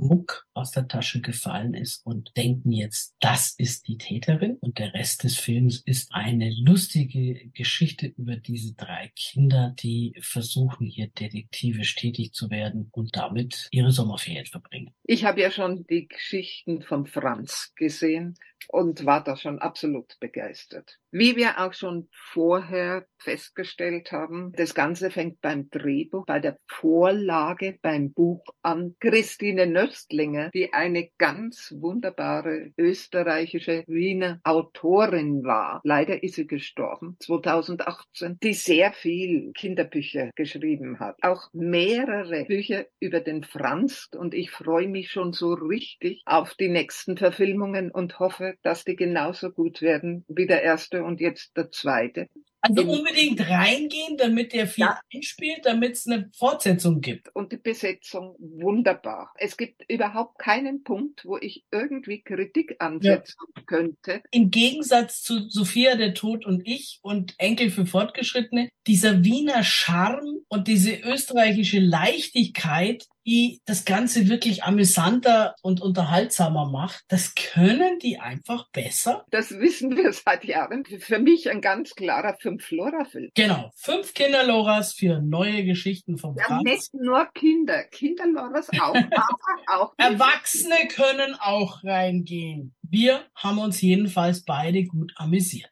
[0.00, 4.56] Schmuck aus der Tasche gefallen ist und denken jetzt, das ist die Täterin.
[4.60, 10.86] Und der Rest des Films ist eine lustige Geschichte über diese drei Kinder, die versuchen
[10.86, 14.94] hier detektivisch tätig zu werden und damit ihre Sommerferien verbringen.
[15.04, 18.36] Ich habe ja schon die Geschichten von Franz gesehen
[18.68, 20.98] und war da schon absolut begeistert.
[21.10, 27.78] Wie wir auch schon vorher festgestellt haben, das Ganze fängt beim Drehbuch, bei der Vorlage,
[27.82, 28.94] beim Buch an.
[29.00, 35.80] Christine Nöstlinger, die eine ganz wunderbare österreichische Wiener Autorin war.
[35.82, 41.16] Leider ist sie gestorben, 2018, die sehr viel Kinderbücher geschrieben hat.
[41.22, 46.68] Auch mehrere Bücher über den Franz und ich freue mich schon so richtig auf die
[46.68, 51.72] nächsten Verfilmungen und hoffe, dass die genauso gut werden wie der erste und jetzt der
[51.72, 52.28] zweite.
[52.62, 55.00] Also unbedingt reingehen, damit der viel ja.
[55.14, 57.34] einspielt, damit es eine Fortsetzung gibt.
[57.34, 59.32] Und die Besetzung wunderbar.
[59.36, 63.62] Es gibt überhaupt keinen Punkt, wo ich irgendwie Kritik ansetzen ja.
[63.66, 64.22] könnte.
[64.30, 70.40] Im Gegensatz zu Sophia der Tod und ich und Enkel für Fortgeschrittene, dieser Wiener Charme
[70.48, 77.04] und diese österreichische Leichtigkeit, die das Ganze wirklich amüsanter und unterhaltsamer macht.
[77.08, 79.24] Das können die einfach besser.
[79.30, 80.84] Das wissen wir seit Jahren.
[80.84, 83.30] Für mich ein ganz klarer Fünf-Lora-Film.
[83.34, 83.70] Genau.
[83.76, 86.64] Fünf Kinderloras für neue Geschichten vom ja, Franz.
[86.64, 87.84] Nicht nur Kinder.
[87.84, 89.94] Kinderloras auch, aber auch.
[89.96, 92.74] Erwachsene können auch reingehen.
[92.82, 95.70] Wir haben uns jedenfalls beide gut amüsiert.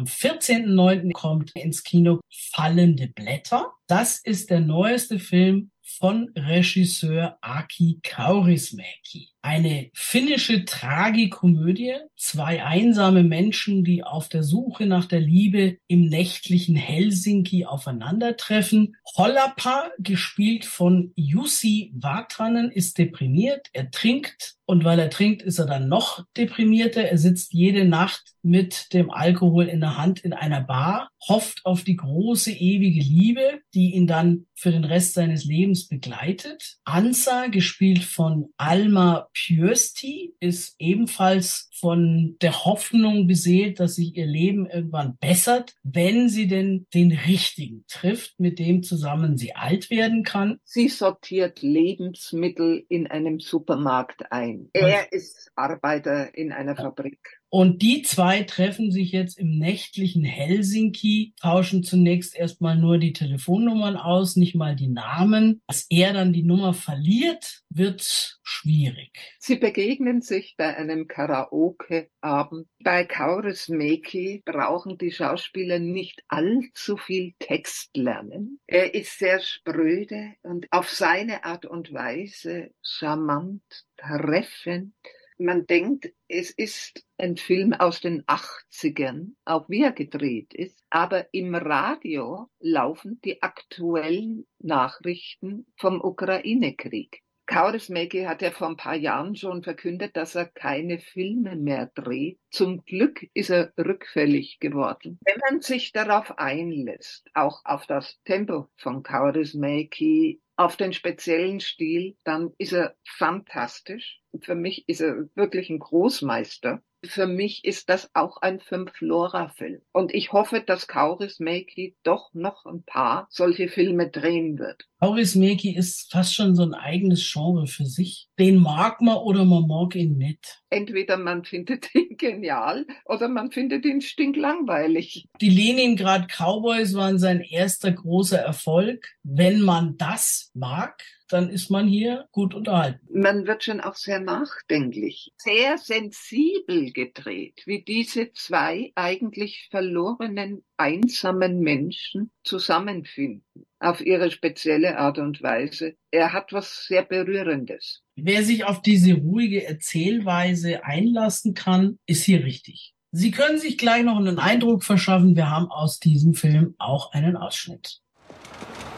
[0.00, 1.12] Am 14.09.
[1.12, 3.70] kommt ins Kino Fallende Blätter.
[3.86, 9.28] Das ist der neueste Film von Regisseur Aki Kaurismäki.
[9.42, 11.96] Eine finnische Tragikomödie.
[12.16, 18.96] Zwei einsame Menschen, die auf der Suche nach der Liebe im nächtlichen Helsinki aufeinandertreffen.
[19.18, 23.68] Hollapa, gespielt von Jussi Vatanen, ist deprimiert.
[23.74, 27.02] Er trinkt und weil er trinkt, ist er dann noch deprimierter.
[27.02, 31.82] Er sitzt jede Nacht mit dem Alkohol in der Hand in einer Bar, hofft auf
[31.82, 36.76] die große ewige Liebe, die ihn dann für den Rest seines Lebens begleitet.
[36.84, 44.66] Ansa, gespielt von Alma Pjösti, ist ebenfalls von der Hoffnung beseelt, dass sich ihr Leben
[44.66, 50.58] irgendwann bessert, wenn sie denn den richtigen trifft, mit dem zusammen sie alt werden kann.
[50.62, 54.59] Sie sortiert Lebensmittel in einem Supermarkt ein.
[54.72, 57.39] Er ist Arbeiter in einer Fabrik.
[57.50, 63.96] Und die zwei treffen sich jetzt im nächtlichen Helsinki, tauschen zunächst erstmal nur die Telefonnummern
[63.96, 65.60] aus, nicht mal die Namen.
[65.66, 69.10] Dass er dann die Nummer verliert, wird schwierig.
[69.40, 72.68] Sie begegnen sich bei einem Karaoke-Abend.
[72.84, 78.60] Bei Kauris Meki brauchen die Schauspieler nicht allzu viel Text lernen.
[78.68, 83.62] Er ist sehr spröde und auf seine Art und Weise charmant,
[83.96, 84.94] treffend
[85.40, 91.32] man denkt, es ist ein Film aus den 80ern, auch wie er gedreht ist, aber
[91.32, 97.22] im Radio laufen die aktuellen Nachrichten vom Ukraine-Krieg.
[97.50, 102.38] Kaurismäki hat ja vor ein paar Jahren schon verkündet, dass er keine Filme mehr dreht.
[102.52, 105.18] Zum Glück ist er rückfällig geworden.
[105.24, 112.18] Wenn man sich darauf einlässt, auch auf das Tempo von Kaurismäki, auf den speziellen Stil,
[112.22, 114.20] dann ist er fantastisch.
[114.42, 116.82] Für mich ist er wirklich ein Großmeister.
[117.04, 119.80] Für mich ist das auch ein Fünf-Lora-Film.
[119.92, 124.84] Und ich hoffe, dass Kauris Meki doch noch ein paar solche Filme drehen wird.
[125.00, 128.28] Kauris Meki ist fast schon so ein eigenes Genre für sich.
[128.38, 130.62] Den mag man oder man mag ihn nicht.
[130.68, 135.24] Entweder man findet ihn genial oder man findet ihn stinklangweilig.
[135.40, 139.08] Die Leningrad Cowboys waren sein erster großer Erfolg.
[139.22, 143.00] Wenn man das mag, dann ist man hier gut unterhalten.
[143.12, 151.60] Man wird schon auch sehr nachdenklich, sehr sensibel gedreht, wie diese zwei eigentlich verlorenen, einsamen
[151.60, 155.94] Menschen zusammenfinden, auf ihre spezielle Art und Weise.
[156.10, 158.02] Er hat was sehr Berührendes.
[158.16, 162.94] Wer sich auf diese ruhige Erzählweise einlassen kann, ist hier richtig.
[163.12, 165.34] Sie können sich gleich noch einen Eindruck verschaffen.
[165.34, 168.00] Wir haben aus diesem Film auch einen Ausschnitt.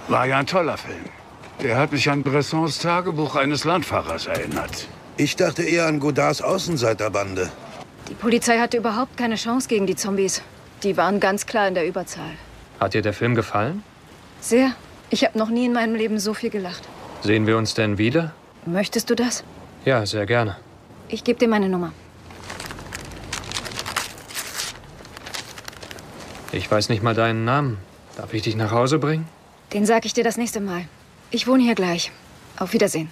[0.08, 1.21] War ja ein toller Film.
[1.62, 4.88] Der hat mich an Bressons Tagebuch eines Landfahrers erinnert.
[5.16, 7.51] Ich dachte eher an Godards Außenseiterbande.
[8.09, 10.42] Die Polizei hatte überhaupt keine Chance gegen die Zombies.
[10.83, 12.33] Die waren ganz klar in der Überzahl.
[12.81, 13.85] Hat dir der Film gefallen?
[14.40, 14.72] Sehr.
[15.11, 16.83] Ich habe noch nie in meinem Leben so viel gelacht.
[17.22, 18.33] Sehen wir uns denn wieder?
[18.66, 19.44] Möchtest du das?
[19.85, 20.57] Ja, sehr gerne.
[21.09, 21.92] Ich gebe dir meine Nummer.
[26.51, 27.79] Ich weiß nicht mal deinen Namen.
[28.16, 29.29] Darf ich dich nach Hause bringen?
[29.72, 30.87] Den sag ich dir das nächste Mal.
[31.34, 32.12] Ich wohne hier gleich.
[32.58, 33.08] Auf Wiedersehen.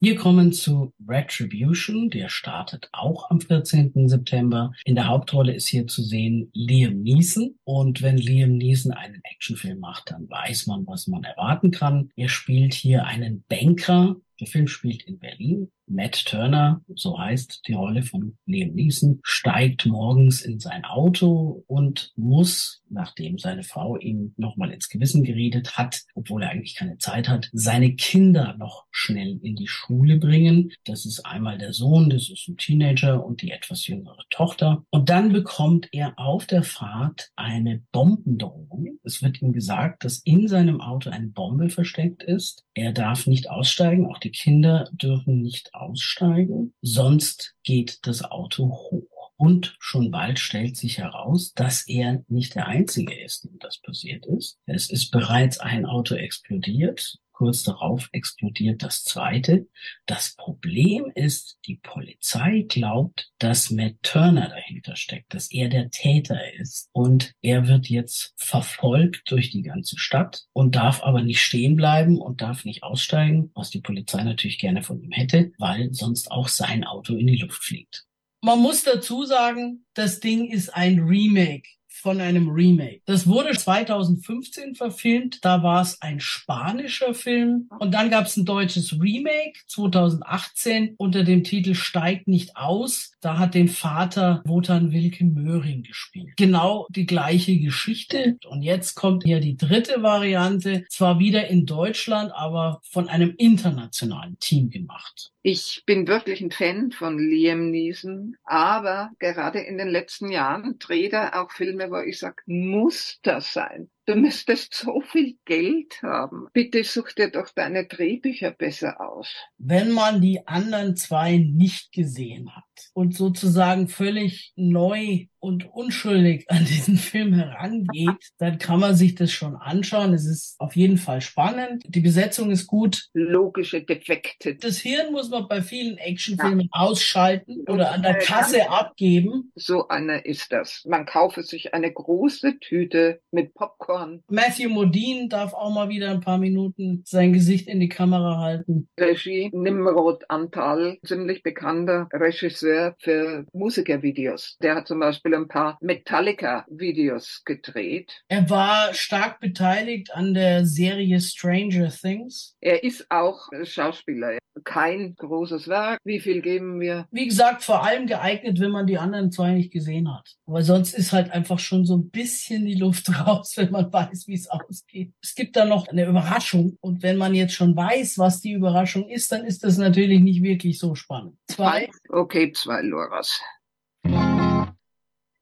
[0.00, 4.08] Wir kommen zu Retribution, der startet auch am 14.
[4.08, 4.72] September.
[4.84, 7.58] In der Hauptrolle ist hier zu sehen Liam Neeson.
[7.64, 12.10] Und wenn Liam Neeson einen Actionfilm macht, dann weiß man, was man erwarten kann.
[12.16, 14.16] Er spielt hier einen Banker.
[14.40, 15.70] Der Film spielt in Berlin.
[15.88, 22.12] Matt Turner, so heißt die Rolle von Liam Neeson, steigt morgens in sein Auto und
[22.16, 27.28] muss, nachdem seine Frau ihm nochmal ins Gewissen geredet hat, obwohl er eigentlich keine Zeit
[27.28, 30.72] hat, seine Kinder noch schnell in die Schule bringen.
[30.84, 34.84] Das ist einmal der Sohn, das ist ein Teenager und die etwas jüngere Tochter.
[34.90, 38.98] Und dann bekommt er auf der Fahrt eine Bombendrohung.
[39.04, 42.64] Es wird ihm gesagt, dass in seinem Auto eine Bombe versteckt ist.
[42.74, 49.32] Er darf nicht aussteigen, auch die Kinder dürfen nicht aussteigen, sonst geht das Auto hoch.
[49.38, 54.24] Und schon bald stellt sich heraus, dass er nicht der Einzige ist, dem das passiert
[54.26, 54.58] ist.
[54.64, 57.18] Es ist bereits ein Auto explodiert.
[57.36, 59.68] Kurz darauf explodiert das zweite.
[60.06, 66.54] Das Problem ist, die Polizei glaubt, dass Matt Turner dahinter steckt, dass er der Täter
[66.54, 66.88] ist.
[66.92, 72.22] Und er wird jetzt verfolgt durch die ganze Stadt und darf aber nicht stehen bleiben
[72.22, 76.48] und darf nicht aussteigen, was die Polizei natürlich gerne von ihm hätte, weil sonst auch
[76.48, 78.06] sein Auto in die Luft fliegt.
[78.40, 81.68] Man muss dazu sagen, das Ding ist ein Remake
[82.00, 83.00] von einem Remake.
[83.06, 88.44] Das wurde 2015 verfilmt, da war es ein spanischer Film und dann gab es ein
[88.44, 93.12] deutsches Remake 2018 unter dem Titel Steigt nicht aus.
[93.20, 96.36] Da hat den Vater Wotan Wilke Möhring gespielt.
[96.36, 102.32] Genau die gleiche Geschichte und jetzt kommt hier die dritte Variante, zwar wieder in Deutschland,
[102.34, 105.32] aber von einem internationalen Team gemacht.
[105.42, 111.12] Ich bin wirklich ein Fan von Liam Neeson, aber gerade in den letzten Jahren dreht
[111.12, 113.90] er auch Filme, wo ich sage, muss das sein?
[114.06, 116.46] Du müsstest so viel Geld haben.
[116.52, 119.34] Bitte such dir doch deine Drehbücher besser aus.
[119.58, 126.64] Wenn man die anderen zwei nicht gesehen hat und sozusagen völlig neu und unschuldig an
[126.64, 130.14] diesen Film herangeht, dann kann man sich das schon anschauen.
[130.14, 131.82] Es ist auf jeden Fall spannend.
[131.86, 133.08] Die Besetzung ist gut.
[133.12, 134.54] Logische Defekte.
[134.54, 136.80] Das Hirn muss man bei vielen Actionfilmen ja.
[136.80, 139.50] ausschalten oder an der Kasse abgeben.
[139.56, 140.84] So einer ist das.
[140.86, 144.22] Man kaufe sich eine große Tüte mit Popcorn Popcorn.
[144.28, 148.88] Matthew Modine darf auch mal wieder ein paar Minuten sein Gesicht in die Kamera halten.
[148.98, 154.56] Regie Nimrod Antal, ziemlich bekannter Regisseur für Musikervideos.
[154.62, 158.22] Der hat zum Beispiel ein paar Metallica-Videos gedreht.
[158.28, 162.56] Er war stark beteiligt an der Serie Stranger Things.
[162.60, 164.38] Er ist auch Schauspieler.
[164.64, 166.00] Kein großes Werk.
[166.04, 167.06] Wie viel geben wir?
[167.10, 170.34] Wie gesagt, vor allem geeignet, wenn man die anderen zwei nicht gesehen hat.
[170.46, 174.28] Weil sonst ist halt einfach schon so ein bisschen die Luft raus, wenn man weiß,
[174.28, 175.12] wie es ausgeht.
[175.22, 176.76] Es gibt da noch eine Überraschung.
[176.80, 180.42] Und wenn man jetzt schon weiß, was die Überraschung ist, dann ist das natürlich nicht
[180.42, 181.36] wirklich so spannend.
[181.48, 181.90] Zwei.
[182.08, 183.40] Okay, zwei Loras.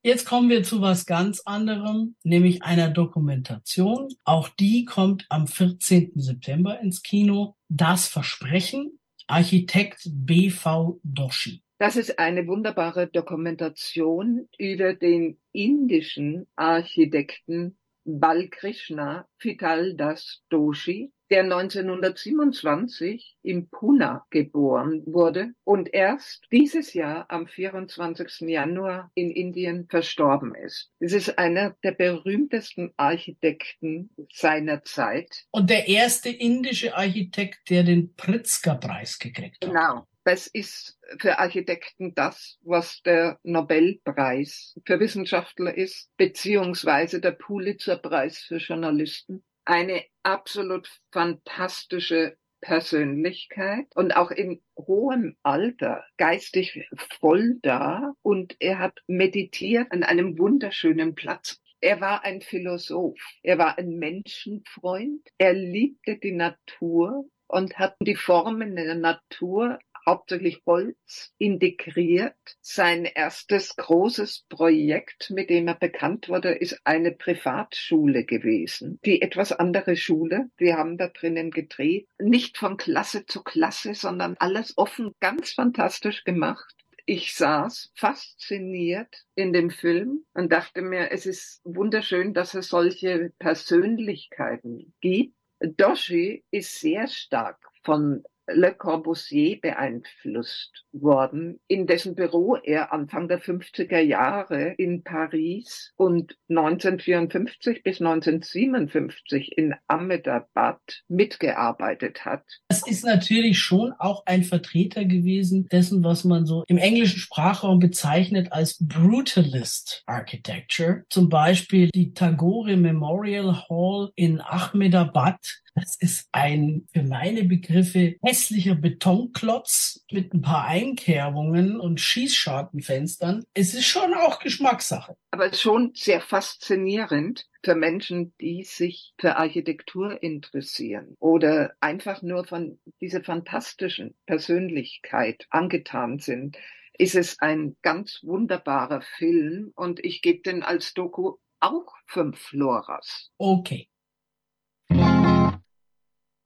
[0.07, 4.09] Jetzt kommen wir zu was ganz anderem, nämlich einer Dokumentation.
[4.25, 6.13] Auch die kommt am 14.
[6.17, 7.57] September ins Kino.
[7.71, 11.63] Das Versprechen, Architekt BV Doshi.
[11.79, 23.69] Das ist eine wunderbare Dokumentation über den indischen Architekten Balkrishna Vitaldas Doshi, der 1927 in
[23.71, 28.49] Pune geboren wurde und erst dieses Jahr am 24.
[28.49, 30.91] Januar in Indien verstorben ist.
[31.01, 35.47] Es ist einer der berühmtesten Architekten seiner Zeit.
[35.51, 39.73] Und der erste indische Architekt, der den Pritzker-Preis gekriegt hat.
[39.73, 40.07] Genau.
[40.25, 48.57] Das ist für Architekten das, was der Nobelpreis für Wissenschaftler ist, beziehungsweise der Pulitzerpreis für
[48.57, 49.45] Journalisten.
[49.67, 56.89] Eine absolut fantastische Persönlichkeit und auch in hohem Alter geistig
[57.21, 61.61] voll da und er hat meditiert an einem wunderschönen Platz.
[61.83, 68.17] Er war ein Philosoph, er war ein Menschenfreund, er liebte die Natur und hat die
[68.17, 72.37] Formen der Natur hauptsächlich Holz integriert.
[72.61, 78.99] Sein erstes großes Projekt, mit dem er bekannt wurde, ist eine Privatschule gewesen.
[79.05, 80.51] Die etwas andere Schule.
[80.57, 82.09] Wir haben da drinnen gedreht.
[82.19, 86.75] Nicht von Klasse zu Klasse, sondern alles offen, ganz fantastisch gemacht.
[87.07, 93.31] Ich saß fasziniert in dem Film und dachte mir, es ist wunderschön, dass es solche
[93.39, 95.35] Persönlichkeiten gibt.
[95.61, 103.41] Doshi ist sehr stark von Le Corbusier beeinflusst worden, in dessen Büro er Anfang der
[103.41, 112.45] 50er Jahre in Paris und 1954 bis 1957 in Ahmedabad mitgearbeitet hat.
[112.87, 118.53] Ist natürlich schon auch ein Vertreter gewesen dessen, was man so im englischen Sprachraum bezeichnet
[118.53, 121.05] als Brutalist Architecture.
[121.11, 125.39] Zum Beispiel die Tagore Memorial Hall in Ahmedabad
[125.75, 133.45] Das ist ein für meine Begriffe hässlicher Betonklotz mit ein paar Einkerbungen und Schießschartenfenstern.
[133.55, 135.17] Es ist schon auch Geschmackssache.
[135.33, 142.79] Aber schon sehr faszinierend für Menschen, die sich für Architektur interessieren oder einfach nur von
[143.01, 146.59] dieser fantastischen Persönlichkeit angetan sind,
[146.97, 153.31] ist es ein ganz wunderbarer Film und ich gebe den als Doku auch fünf Loras.
[153.39, 153.89] Okay.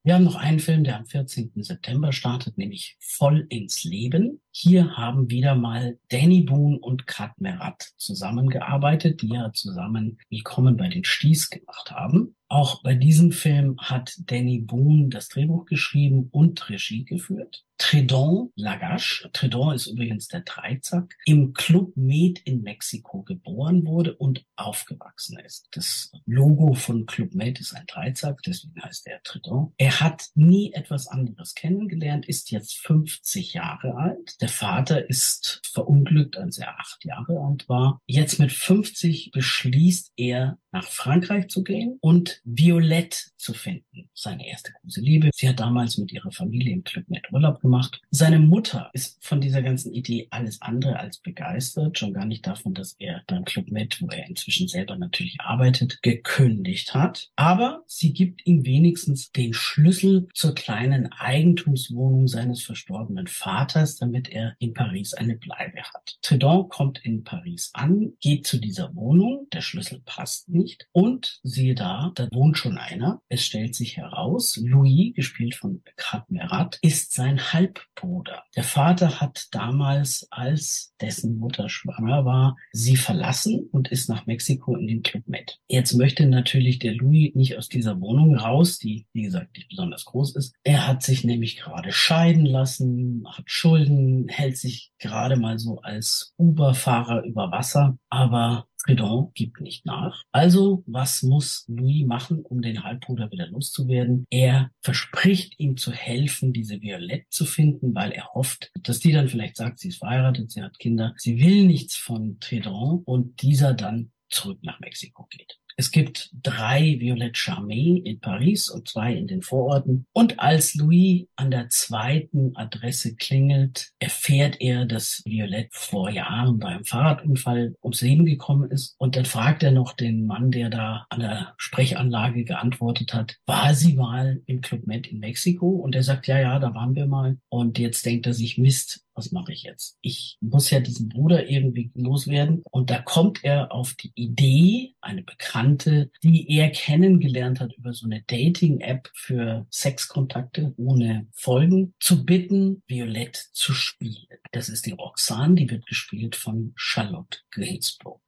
[0.09, 1.53] Wir haben noch einen Film, der am 14.
[1.57, 4.41] September startet, nämlich Voll ins Leben.
[4.51, 10.89] Hier haben wieder mal Danny Boone und Kat Merat zusammengearbeitet, die ja zusammen Willkommen bei
[10.89, 12.38] den Sties gemacht haben.
[12.49, 17.65] Auch bei diesem Film hat Danny Boone das Drehbuch geschrieben und Regie geführt.
[17.79, 24.45] Tredon Lagache, Tredon ist übrigens der Dreizack, im Club Med in Mexiko geboren wurde und
[24.57, 25.69] aufgewachsen ist.
[25.71, 29.73] Das Logo von Club Med ist ein Dreizack, deswegen heißt er Tredon.
[29.77, 34.41] Er hat nie etwas anderes kennengelernt, ist jetzt 50 Jahre alt.
[34.41, 38.01] Der Vater ist verunglückt, als er acht Jahre alt war.
[38.07, 44.09] Jetzt mit 50 beschließt er, nach Frankreich zu gehen und Violette zu finden.
[44.15, 45.31] Seine erste große Liebe.
[45.33, 48.01] Sie hat damals mit ihrer Familie im Club Med Urlaub gemacht.
[48.11, 52.75] Seine Mutter ist von dieser ganzen Idee alles andere als begeistert, schon gar nicht davon,
[52.75, 57.31] dass er beim Club Med, wo er inzwischen selber natürlich arbeitet, gekündigt hat.
[57.37, 64.57] Aber sie gibt ihm wenigstens den Schlüssel zur kleinen Eigentumswohnung seines verstorbenen Vaters, damit er
[64.59, 66.19] in Paris eine Bleibe hat.
[66.23, 71.75] Tredon kommt in Paris an, geht zu dieser Wohnung, der Schlüssel passt nicht und siehe
[71.75, 73.21] da, da wohnt schon einer.
[73.29, 78.45] Es stellt sich heraus, Louis, gespielt von Kat Merat, ist sein Halbbruder.
[78.57, 84.77] Der Vater hat damals, als dessen Mutter schwanger war, sie verlassen und ist nach Mexiko
[84.77, 85.59] in den Club Med.
[85.69, 90.05] Jetzt möchte natürlich der Louis nicht aus dieser Wohnung raus, die, wie gesagt, nicht besonders
[90.05, 90.55] groß ist.
[90.65, 96.35] Er hat sich nämlich gerade scheiden lassen, hat Schulden, hält sich gerade mal so als
[96.39, 100.23] Uber-Fahrer über Wasser, aber Tridon gibt nicht nach.
[100.33, 104.27] Also, was muss Louis machen, um den Halbbruder wieder loszuwerden?
[104.31, 109.29] Er verspricht ihm zu helfen, diese Violette zu finden, weil er hofft, dass die dann
[109.29, 113.75] vielleicht sagt, sie ist verheiratet, sie hat Kinder, sie will nichts von Tridon und dieser
[113.75, 115.59] dann zurück nach Mexiko geht.
[115.81, 120.07] Es gibt drei Violette Charmé in Paris und zwei in den Vororten.
[120.13, 126.67] Und als Louis an der zweiten Adresse klingelt, erfährt er, dass Violette vor Jahren bei
[126.67, 128.97] einem Fahrradunfall ums Leben gekommen ist.
[128.99, 133.73] Und dann fragt er noch den Mann, der da an der Sprechanlage geantwortet hat, war
[133.73, 135.69] sie mal im Club Med in Mexiko?
[135.69, 137.39] Und er sagt, ja, ja, da waren wir mal.
[137.51, 139.99] Und jetzt denkt er sich, Mist, was mache ich jetzt?
[140.01, 142.63] Ich muss ja diesen Bruder irgendwie loswerden.
[142.71, 148.07] Und da kommt er auf die Idee, eine Bekannte, die er kennengelernt hat über so
[148.07, 154.39] eine Dating-App für Sexkontakte ohne Folgen, zu bitten, Violette zu spielen.
[154.53, 158.21] Das ist die Roxane, die wird gespielt von Charlotte Gainsbourg.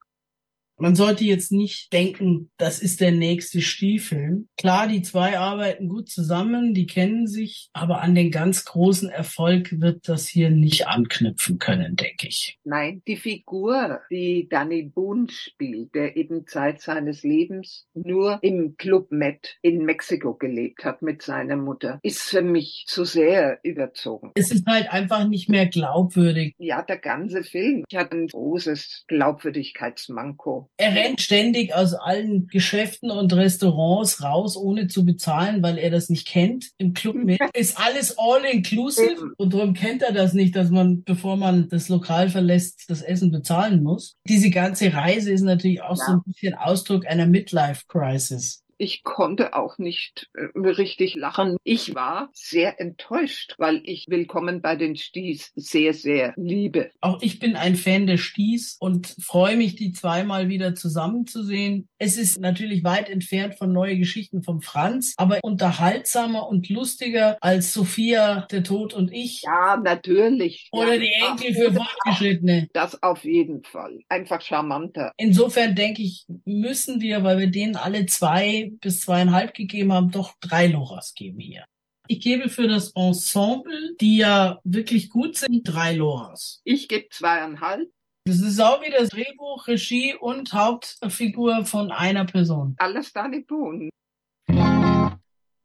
[0.81, 4.47] Man sollte jetzt nicht denken, das ist der nächste Stiefel.
[4.57, 9.79] Klar, die zwei arbeiten gut zusammen, die kennen sich, aber an den ganz großen Erfolg
[9.79, 12.57] wird das hier nicht anknüpfen können, denke ich.
[12.63, 19.11] Nein, die Figur, die Danny Boone spielt, der eben Zeit seines Lebens nur im Club
[19.11, 24.31] Med in Mexiko gelebt hat mit seiner Mutter, ist für mich zu sehr überzogen.
[24.33, 26.55] Es ist halt einfach nicht mehr glaubwürdig.
[26.57, 30.70] Ja, der ganze Film hat ein großes Glaubwürdigkeitsmanko.
[30.77, 36.09] Er rennt ständig aus allen Geschäften und Restaurants raus, ohne zu bezahlen, weil er das
[36.09, 36.71] nicht kennt.
[36.77, 41.03] Im Club mit ist alles all inclusive und darum kennt er das nicht, dass man,
[41.03, 44.17] bevor man das Lokal verlässt, das Essen bezahlen muss.
[44.27, 46.05] Diese ganze Reise ist natürlich auch ja.
[46.05, 48.60] so ein bisschen Ausdruck einer Midlife Crisis.
[48.83, 51.55] Ich konnte auch nicht äh, richtig lachen.
[51.63, 56.89] Ich war sehr enttäuscht, weil ich Willkommen bei den Sties sehr, sehr liebe.
[56.99, 61.89] Auch ich bin ein Fan der Sties und freue mich, die zweimal wieder zusammenzusehen.
[61.99, 67.73] Es ist natürlich weit entfernt von neue Geschichten vom Franz, aber unterhaltsamer und lustiger als
[67.73, 69.43] Sophia, der Tod und ich.
[69.43, 70.69] Ja, natürlich.
[70.71, 72.67] Oder ja, die Enkel für Fortgeschrittene.
[72.73, 73.99] Das auf jeden Fall.
[74.09, 75.11] Einfach charmanter.
[75.17, 80.33] Insofern denke ich, müssen wir, weil wir denen alle zwei bis zweieinhalb gegeben haben, doch
[80.39, 81.65] drei Loras geben hier.
[82.07, 86.61] Ich gebe für das Ensemble, die ja wirklich gut sind, drei Loras.
[86.63, 87.89] Ich gebe zweieinhalb.
[88.25, 92.75] Das ist auch wieder Drehbuch, Regie und Hauptfigur von einer Person.
[92.77, 93.89] Alles Danny Boone.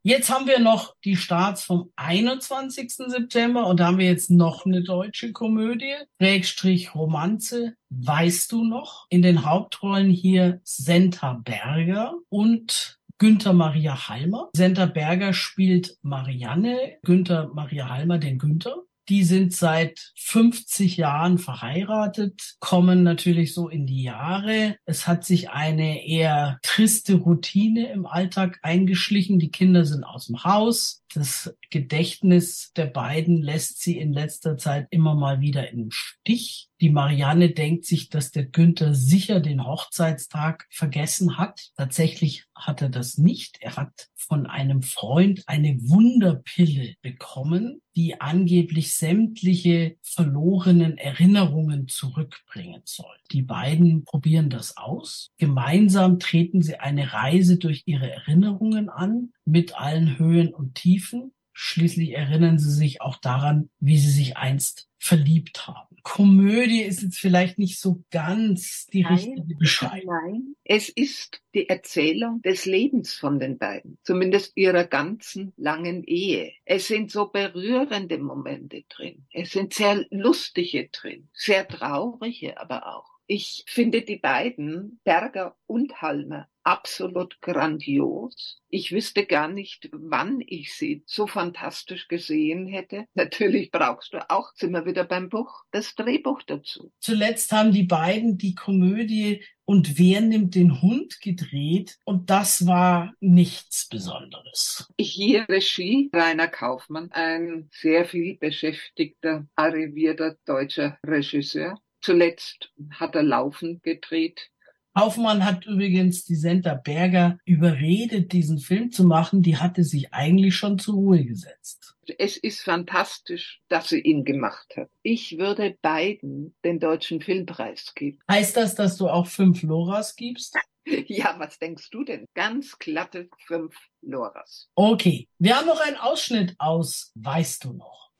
[0.07, 2.93] Jetzt haben wir noch die Starts vom 21.
[2.93, 9.05] September und da haben wir jetzt noch eine deutsche Komödie, Schrägstrich Romanze, weißt du noch?
[9.09, 14.49] In den Hauptrollen hier Senta Berger und Günther Maria Halmer.
[14.53, 18.75] Senta Berger spielt Marianne, Günther Maria Halmer den Günther.
[19.09, 24.75] Die sind seit 50 Jahren verheiratet, kommen natürlich so in die Jahre.
[24.83, 29.39] Es hat sich eine eher triste Routine im Alltag eingeschlichen.
[29.39, 31.03] Die Kinder sind aus dem Haus.
[31.17, 36.69] Das Gedächtnis der beiden lässt sie in letzter Zeit immer mal wieder im Stich.
[36.79, 41.71] Die Marianne denkt sich, dass der Günther sicher den Hochzeitstag vergessen hat.
[41.75, 43.57] Tatsächlich hat er das nicht.
[43.61, 53.15] Er hat von einem Freund eine Wunderpille bekommen, die angeblich sämtliche verlorenen Erinnerungen zurückbringen soll.
[53.31, 55.31] Die beiden probieren das aus.
[55.39, 61.31] Gemeinsam treten sie eine Reise durch ihre Erinnerungen an, mit allen Höhen und Tiefen.
[61.53, 65.95] Schließlich erinnern sie sich auch daran, wie sie sich einst verliebt haben.
[66.03, 70.05] Komödie ist jetzt vielleicht nicht so ganz die Nein, richtige Beschreibung.
[70.05, 76.53] Nein, es ist die Erzählung des Lebens von den beiden, zumindest ihrer ganzen langen Ehe.
[76.65, 83.17] Es sind so berührende Momente drin, es sind sehr lustige drin, sehr traurige aber auch.
[83.29, 88.61] Ich finde die beiden, Berger und Halmer, absolut grandios.
[88.67, 93.05] Ich wüsste gar nicht, wann ich sie so fantastisch gesehen hätte.
[93.13, 96.91] Natürlich brauchst du auch, sind wir wieder beim Buch, das Drehbuch dazu.
[96.99, 103.13] Zuletzt haben die beiden die Komödie und wer nimmt den Hund gedreht und das war
[103.21, 104.91] nichts Besonderes.
[104.99, 111.79] Hier Regie Rainer Kaufmann, ein sehr viel beschäftigter, arrivierter deutscher Regisseur.
[112.01, 114.49] Zuletzt hat er laufend gedreht.
[114.97, 119.43] Kaufmann hat übrigens die Senta Berger überredet, diesen Film zu machen.
[119.43, 121.93] Die hatte sich eigentlich schon zur Ruhe gesetzt.
[122.17, 124.89] Es ist fantastisch, dass sie ihn gemacht hat.
[125.03, 128.17] Ich würde beiden den deutschen Filmpreis geben.
[128.27, 130.55] Heißt das, dass du auch fünf Loras gibst?
[131.07, 132.27] Ja, was denkst du denn?
[132.33, 134.69] Ganz glatte fünf Loras.
[134.73, 138.11] Okay, wir haben noch einen Ausschnitt aus Weißt du noch?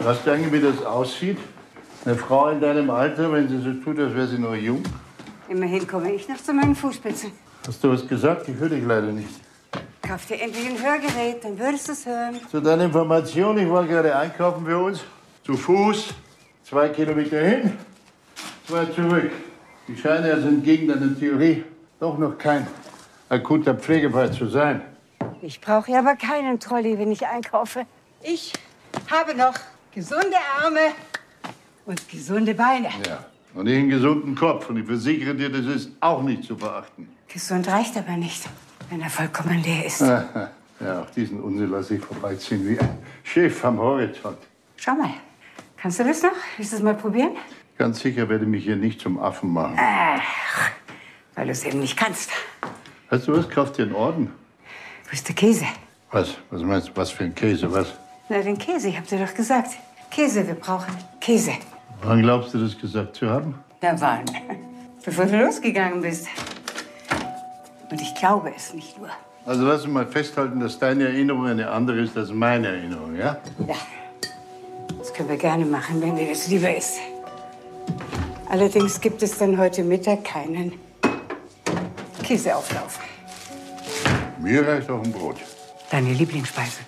[0.00, 1.38] Weißt du eigentlich, wie das aussieht?
[2.04, 4.82] Eine Frau in deinem Alter, wenn sie so tut, als wäre sie noch jung?
[5.48, 7.32] Immerhin komme ich noch zu meinen Fußspitzen.
[7.66, 8.48] Hast du was gesagt?
[8.48, 9.28] Ich höre dich leider nicht.
[10.02, 12.40] Kauf dir endlich ein Hörgerät, dann würdest du es hören.
[12.50, 15.00] Zu deiner Information, ich war gerade einkaufen für uns.
[15.44, 16.14] Zu Fuß,
[16.62, 17.78] zwei Kilometer hin,
[18.66, 19.30] zwei zurück.
[19.88, 21.64] Die scheinen also entgegen deiner Theorie
[22.00, 22.66] doch noch kein
[23.28, 24.82] akuter Pflegefall zu sein.
[25.42, 27.86] Ich brauche ja aber keinen Trolley, wenn ich einkaufe.
[28.22, 28.52] Ich
[29.10, 29.54] habe noch
[29.94, 30.92] gesunde Arme
[31.86, 32.88] und gesunde Beine.
[33.06, 33.24] Ja.
[33.54, 34.68] Und ich einen gesunden Kopf.
[34.68, 37.08] Und ich versichere dir, das ist auch nicht zu verachten.
[37.28, 38.48] Gesund reicht aber nicht,
[38.90, 40.00] wenn er vollkommen leer ist.
[40.00, 44.38] Ja, auf diesen Unsinn lasse ich vorbeiziehen wie ein Schiff am Horizont.
[44.76, 45.10] Schau mal,
[45.76, 46.32] kannst du das noch?
[46.56, 47.36] Willst du es mal probieren?
[47.78, 49.76] Ganz sicher werde ich mich hier nicht zum Affen machen.
[49.78, 50.20] Ach,
[51.36, 52.30] weil du es eben nicht kannst.
[53.08, 53.48] Weißt du was?
[53.48, 54.32] Kauf dir einen Orden.
[55.04, 55.64] Wo ist der Käse?
[56.10, 56.36] Was?
[56.50, 56.92] Was meinst du?
[56.96, 57.72] Was für ein Käse?
[57.72, 57.94] Was?
[58.28, 59.70] Na, den Käse, ich hab dir doch gesagt.
[60.10, 61.52] Käse, wir brauchen Käse.
[62.06, 63.54] Wann glaubst du das gesagt zu haben?
[63.80, 64.24] Na wann?
[65.02, 66.28] Bevor du losgegangen bist.
[67.90, 69.08] Und ich glaube es nicht nur.
[69.46, 73.38] Also lass uns mal festhalten, dass deine Erinnerung eine andere ist als meine Erinnerung, ja?
[73.66, 73.74] Ja.
[74.98, 76.98] Das können wir gerne machen, wenn dir das lieber ist.
[78.50, 80.72] Allerdings gibt es dann heute Mittag keinen
[82.22, 82.98] Käseauflauf.
[84.38, 85.36] Mir reicht auch ein Brot.
[85.90, 86.80] Deine Lieblingsspeise.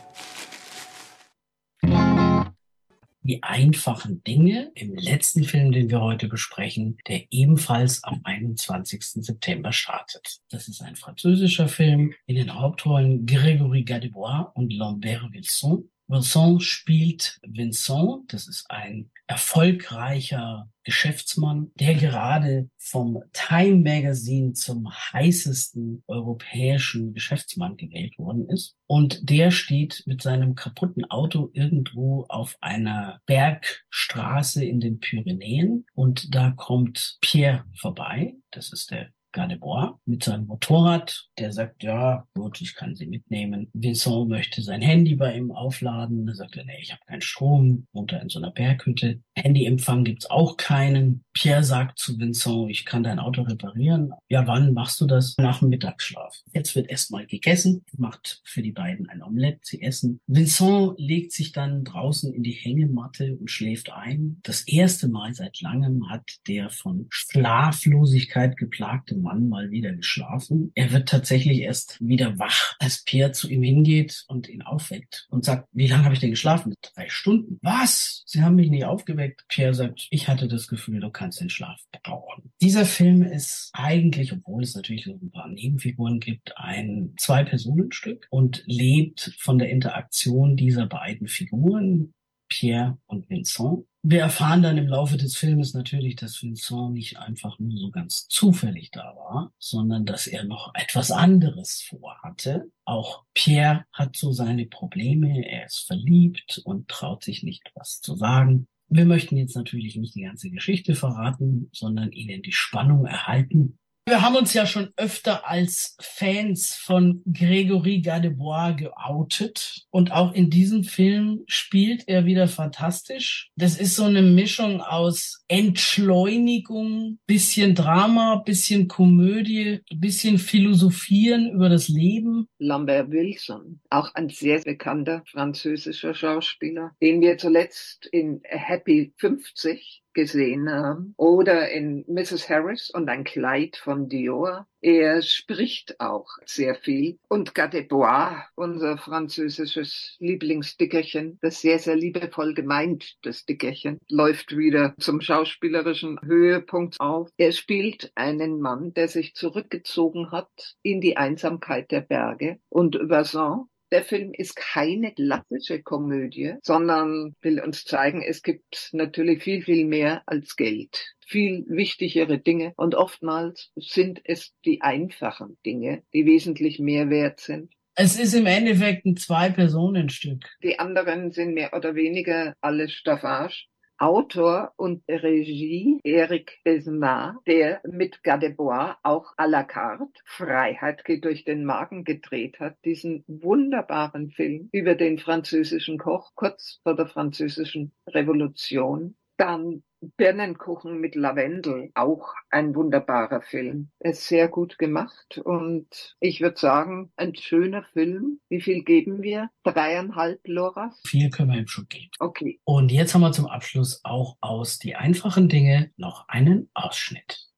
[3.27, 9.03] Die einfachen Dinge im letzten Film, den wir heute besprechen, der ebenfalls am 21.
[9.03, 10.43] September startet.
[10.49, 15.91] Das ist ein französischer Film in den Hauptrollen Grégory Gadebois und Lambert Wilson.
[16.09, 26.05] Wilson spielt Vincent, das ist ein erfolgreicher Geschäftsmann, der gerade vom Time Magazine zum heißesten
[26.07, 28.77] europäischen Geschäftsmann gewählt worden ist.
[28.87, 36.33] Und der steht mit seinem kaputten Auto irgendwo auf einer Bergstraße in den Pyrenäen und
[36.35, 38.35] da kommt Pierre vorbei.
[38.53, 41.29] Das ist der Gadebois mit seinem Motorrad.
[41.39, 43.69] Der sagt, ja, gut, ich kann sie mitnehmen.
[43.75, 46.27] Vincent möchte sein Handy bei ihm aufladen.
[46.27, 47.87] Da sagt er, nee, ich habe keinen Strom.
[47.93, 49.21] Wohnt er in so einer Berghütte.
[49.35, 51.23] Handyempfang gibt's auch keinen.
[51.35, 54.13] Pierre sagt zu Vincent, ich kann dein Auto reparieren.
[54.31, 55.35] Ja, wann machst du das?
[55.37, 56.35] Nach dem Mittagsschlaf.
[56.55, 60.19] Jetzt wird erstmal gegessen, macht für die beiden ein Omelett, sie essen.
[60.27, 64.41] Vincent legt sich dann draußen in die Hängematte und schläft ein.
[64.45, 70.71] Das erste Mal seit langem hat der von Schlaflosigkeit geplagte Mann mal wieder geschlafen.
[70.75, 75.45] Er wird tatsächlich erst wieder wach, als Pierre zu ihm hingeht und ihn aufweckt und
[75.45, 76.75] sagt, wie lange habe ich denn geschlafen?
[76.95, 77.59] Drei Stunden.
[77.61, 78.23] Was?
[78.27, 79.45] Sie haben mich nicht aufgeweckt.
[79.49, 82.53] Pierre sagt, ich hatte das Gefühl, du kannst den Schlaf brauchen.
[82.61, 88.63] Dieser Film ist eigentlich, obwohl es natürlich so ein paar Nebenfiguren gibt, ein Zwei-Personen-Stück und
[88.67, 92.15] lebt von der Interaktion dieser beiden Figuren,
[92.49, 93.87] Pierre und Vincent.
[94.03, 98.29] Wir erfahren dann im Laufe des Filmes natürlich, dass Vincent nicht einfach nur so ganz
[98.29, 102.71] zufällig da war, sondern dass er noch etwas anderes vorhatte.
[102.85, 105.45] Auch Pierre hat so seine Probleme.
[105.45, 108.69] Er ist verliebt und traut sich nicht, was zu sagen.
[108.89, 113.79] Wir möchten jetzt natürlich nicht die ganze Geschichte verraten, sondern Ihnen die Spannung erhalten.
[114.09, 120.49] Wir haben uns ja schon öfter als Fans von Gregory Gadebois geoutet und auch in
[120.49, 123.51] diesem Film spielt er wieder fantastisch.
[123.57, 131.89] Das ist so eine Mischung aus Entschleunigung, bisschen Drama, bisschen Komödie, bisschen Philosophieren über das
[131.89, 132.47] Leben.
[132.61, 140.69] Lambert Wilson, auch ein sehr bekannter französischer Schauspieler, den wir zuletzt in Happy 50 gesehen
[140.69, 141.15] haben.
[141.17, 142.49] Oder in Mrs.
[142.49, 144.67] Harris und ein Kleid von Dior.
[144.81, 147.19] Er spricht auch sehr viel.
[147.29, 155.21] Und Gadebois, unser französisches Lieblingsdickerchen, das sehr, sehr liebevoll gemeint, das Dickerchen, läuft wieder zum
[155.21, 157.29] schauspielerischen Höhepunkt auf.
[157.37, 162.59] Er spielt einen Mann, der sich zurückgezogen hat in die Einsamkeit der Berge.
[162.71, 163.67] Und Vincent,
[163.97, 169.87] der Film ist keine klassische Komödie, sondern will uns zeigen, es gibt natürlich viel, viel
[169.87, 171.15] mehr als Geld.
[171.27, 177.73] Viel wichtigere Dinge und oftmals sind es die einfachen Dinge, die wesentlich mehr wert sind.
[177.95, 180.45] Es ist im Endeffekt ein Zwei-Personen-Stück.
[180.63, 183.67] Die anderen sind mehr oder weniger alles Staffage.
[183.99, 191.45] Autor und Regie Eric Besnard, der mit Gadebois auch à la carte Freiheit geht durch
[191.45, 197.93] den Magen gedreht hat, diesen wunderbaren Film über den französischen Koch kurz vor der französischen
[198.07, 199.17] Revolution.
[199.39, 203.91] Dann Birnenkuchen mit Lavendel, auch ein wunderbarer Film.
[204.01, 208.41] Ist sehr gut gemacht und ich würde sagen, ein schöner Film.
[208.49, 209.51] Wie viel geben wir?
[209.65, 211.01] Dreieinhalb Loras?
[211.07, 212.11] Viel können wir ihm schon geben.
[212.19, 212.61] Okay.
[212.65, 217.49] Und jetzt haben wir zum Abschluss auch aus Die einfachen Dinge noch einen Ausschnitt.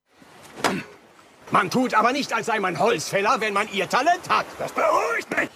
[1.51, 4.47] Man tut aber nicht, als sei man Holzfäller, wenn man ihr Talent hat.
[4.59, 5.49] Das beruhigt mich.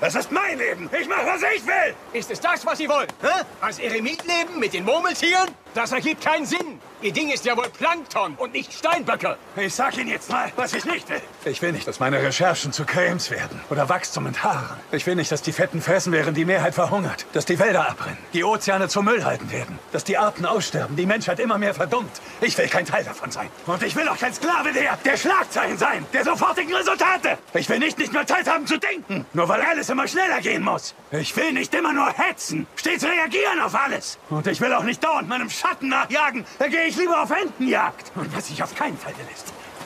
[0.00, 0.90] Das ist mein Leben.
[1.00, 1.94] Ich mache, was ich will.
[2.12, 3.08] Ist es das, was Sie wollen?
[3.20, 3.44] Hä?
[3.60, 5.48] Als Eremit leben mit den Murmeltieren?
[5.74, 6.80] Das ergibt keinen Sinn.
[7.00, 9.36] Ihr Ding ist ja wohl Plankton und nicht Steinböcke.
[9.56, 11.20] Ich sag Ihnen jetzt mal, was ich nicht will.
[11.44, 14.78] Ich will nicht, dass meine Recherchen zu Cremes werden oder Wachstum und Haaren.
[14.92, 17.26] Ich will nicht, dass die Fetten fressen, während die Mehrheit verhungert.
[17.32, 19.80] Dass die Wälder abbrennen, die Ozeane zum Müllhalden werden.
[19.90, 22.20] Dass die Arten aussterben, die Menschheit immer mehr verdummt.
[22.40, 23.48] Ich will kein Teil davon sein.
[23.66, 27.38] Und ich will auch kein Sklave der, der Schlagzeilen sein, der sofortigen Resultate.
[27.54, 30.62] Ich will nicht nicht mehr Zeit haben zu denken, nur weil alles immer schneller gehen
[30.62, 30.94] muss.
[31.10, 34.18] Ich will nicht immer nur hetzen, stets reagieren auf alles.
[34.30, 36.44] Und ich will auch nicht dauernd meinem Schatten nachjagen.
[36.58, 38.10] Da gehe ich lieber auf Entenjagd.
[38.16, 39.26] Und was sich auf keinen Fall will,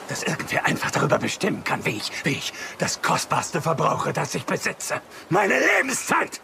[0.08, 4.44] dass irgendwer einfach darüber bestimmen kann, wie ich, wie ich das Kostbarste verbrauche, das ich
[4.44, 5.02] besitze.
[5.28, 6.40] Meine Lebenszeit!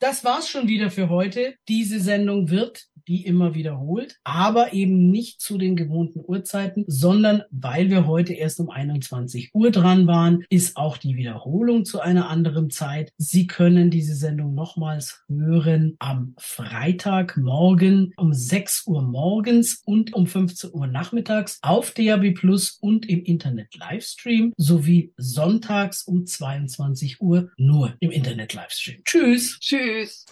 [0.00, 1.54] Das war's schon wieder für heute.
[1.68, 7.90] Diese Sendung wird die immer wiederholt, aber eben nicht zu den gewohnten Uhrzeiten, sondern weil
[7.90, 12.70] wir heute erst um 21 Uhr dran waren, ist auch die Wiederholung zu einer anderen
[12.70, 13.12] Zeit.
[13.16, 20.70] Sie können diese Sendung nochmals hören am Freitagmorgen um 6 Uhr morgens und um 15
[20.72, 27.94] Uhr nachmittags auf DAB Plus und im Internet Livestream sowie sonntags um 22 Uhr nur
[28.00, 29.02] im Internet Livestream.
[29.04, 29.58] Tschüss.
[29.60, 30.26] Tschüss.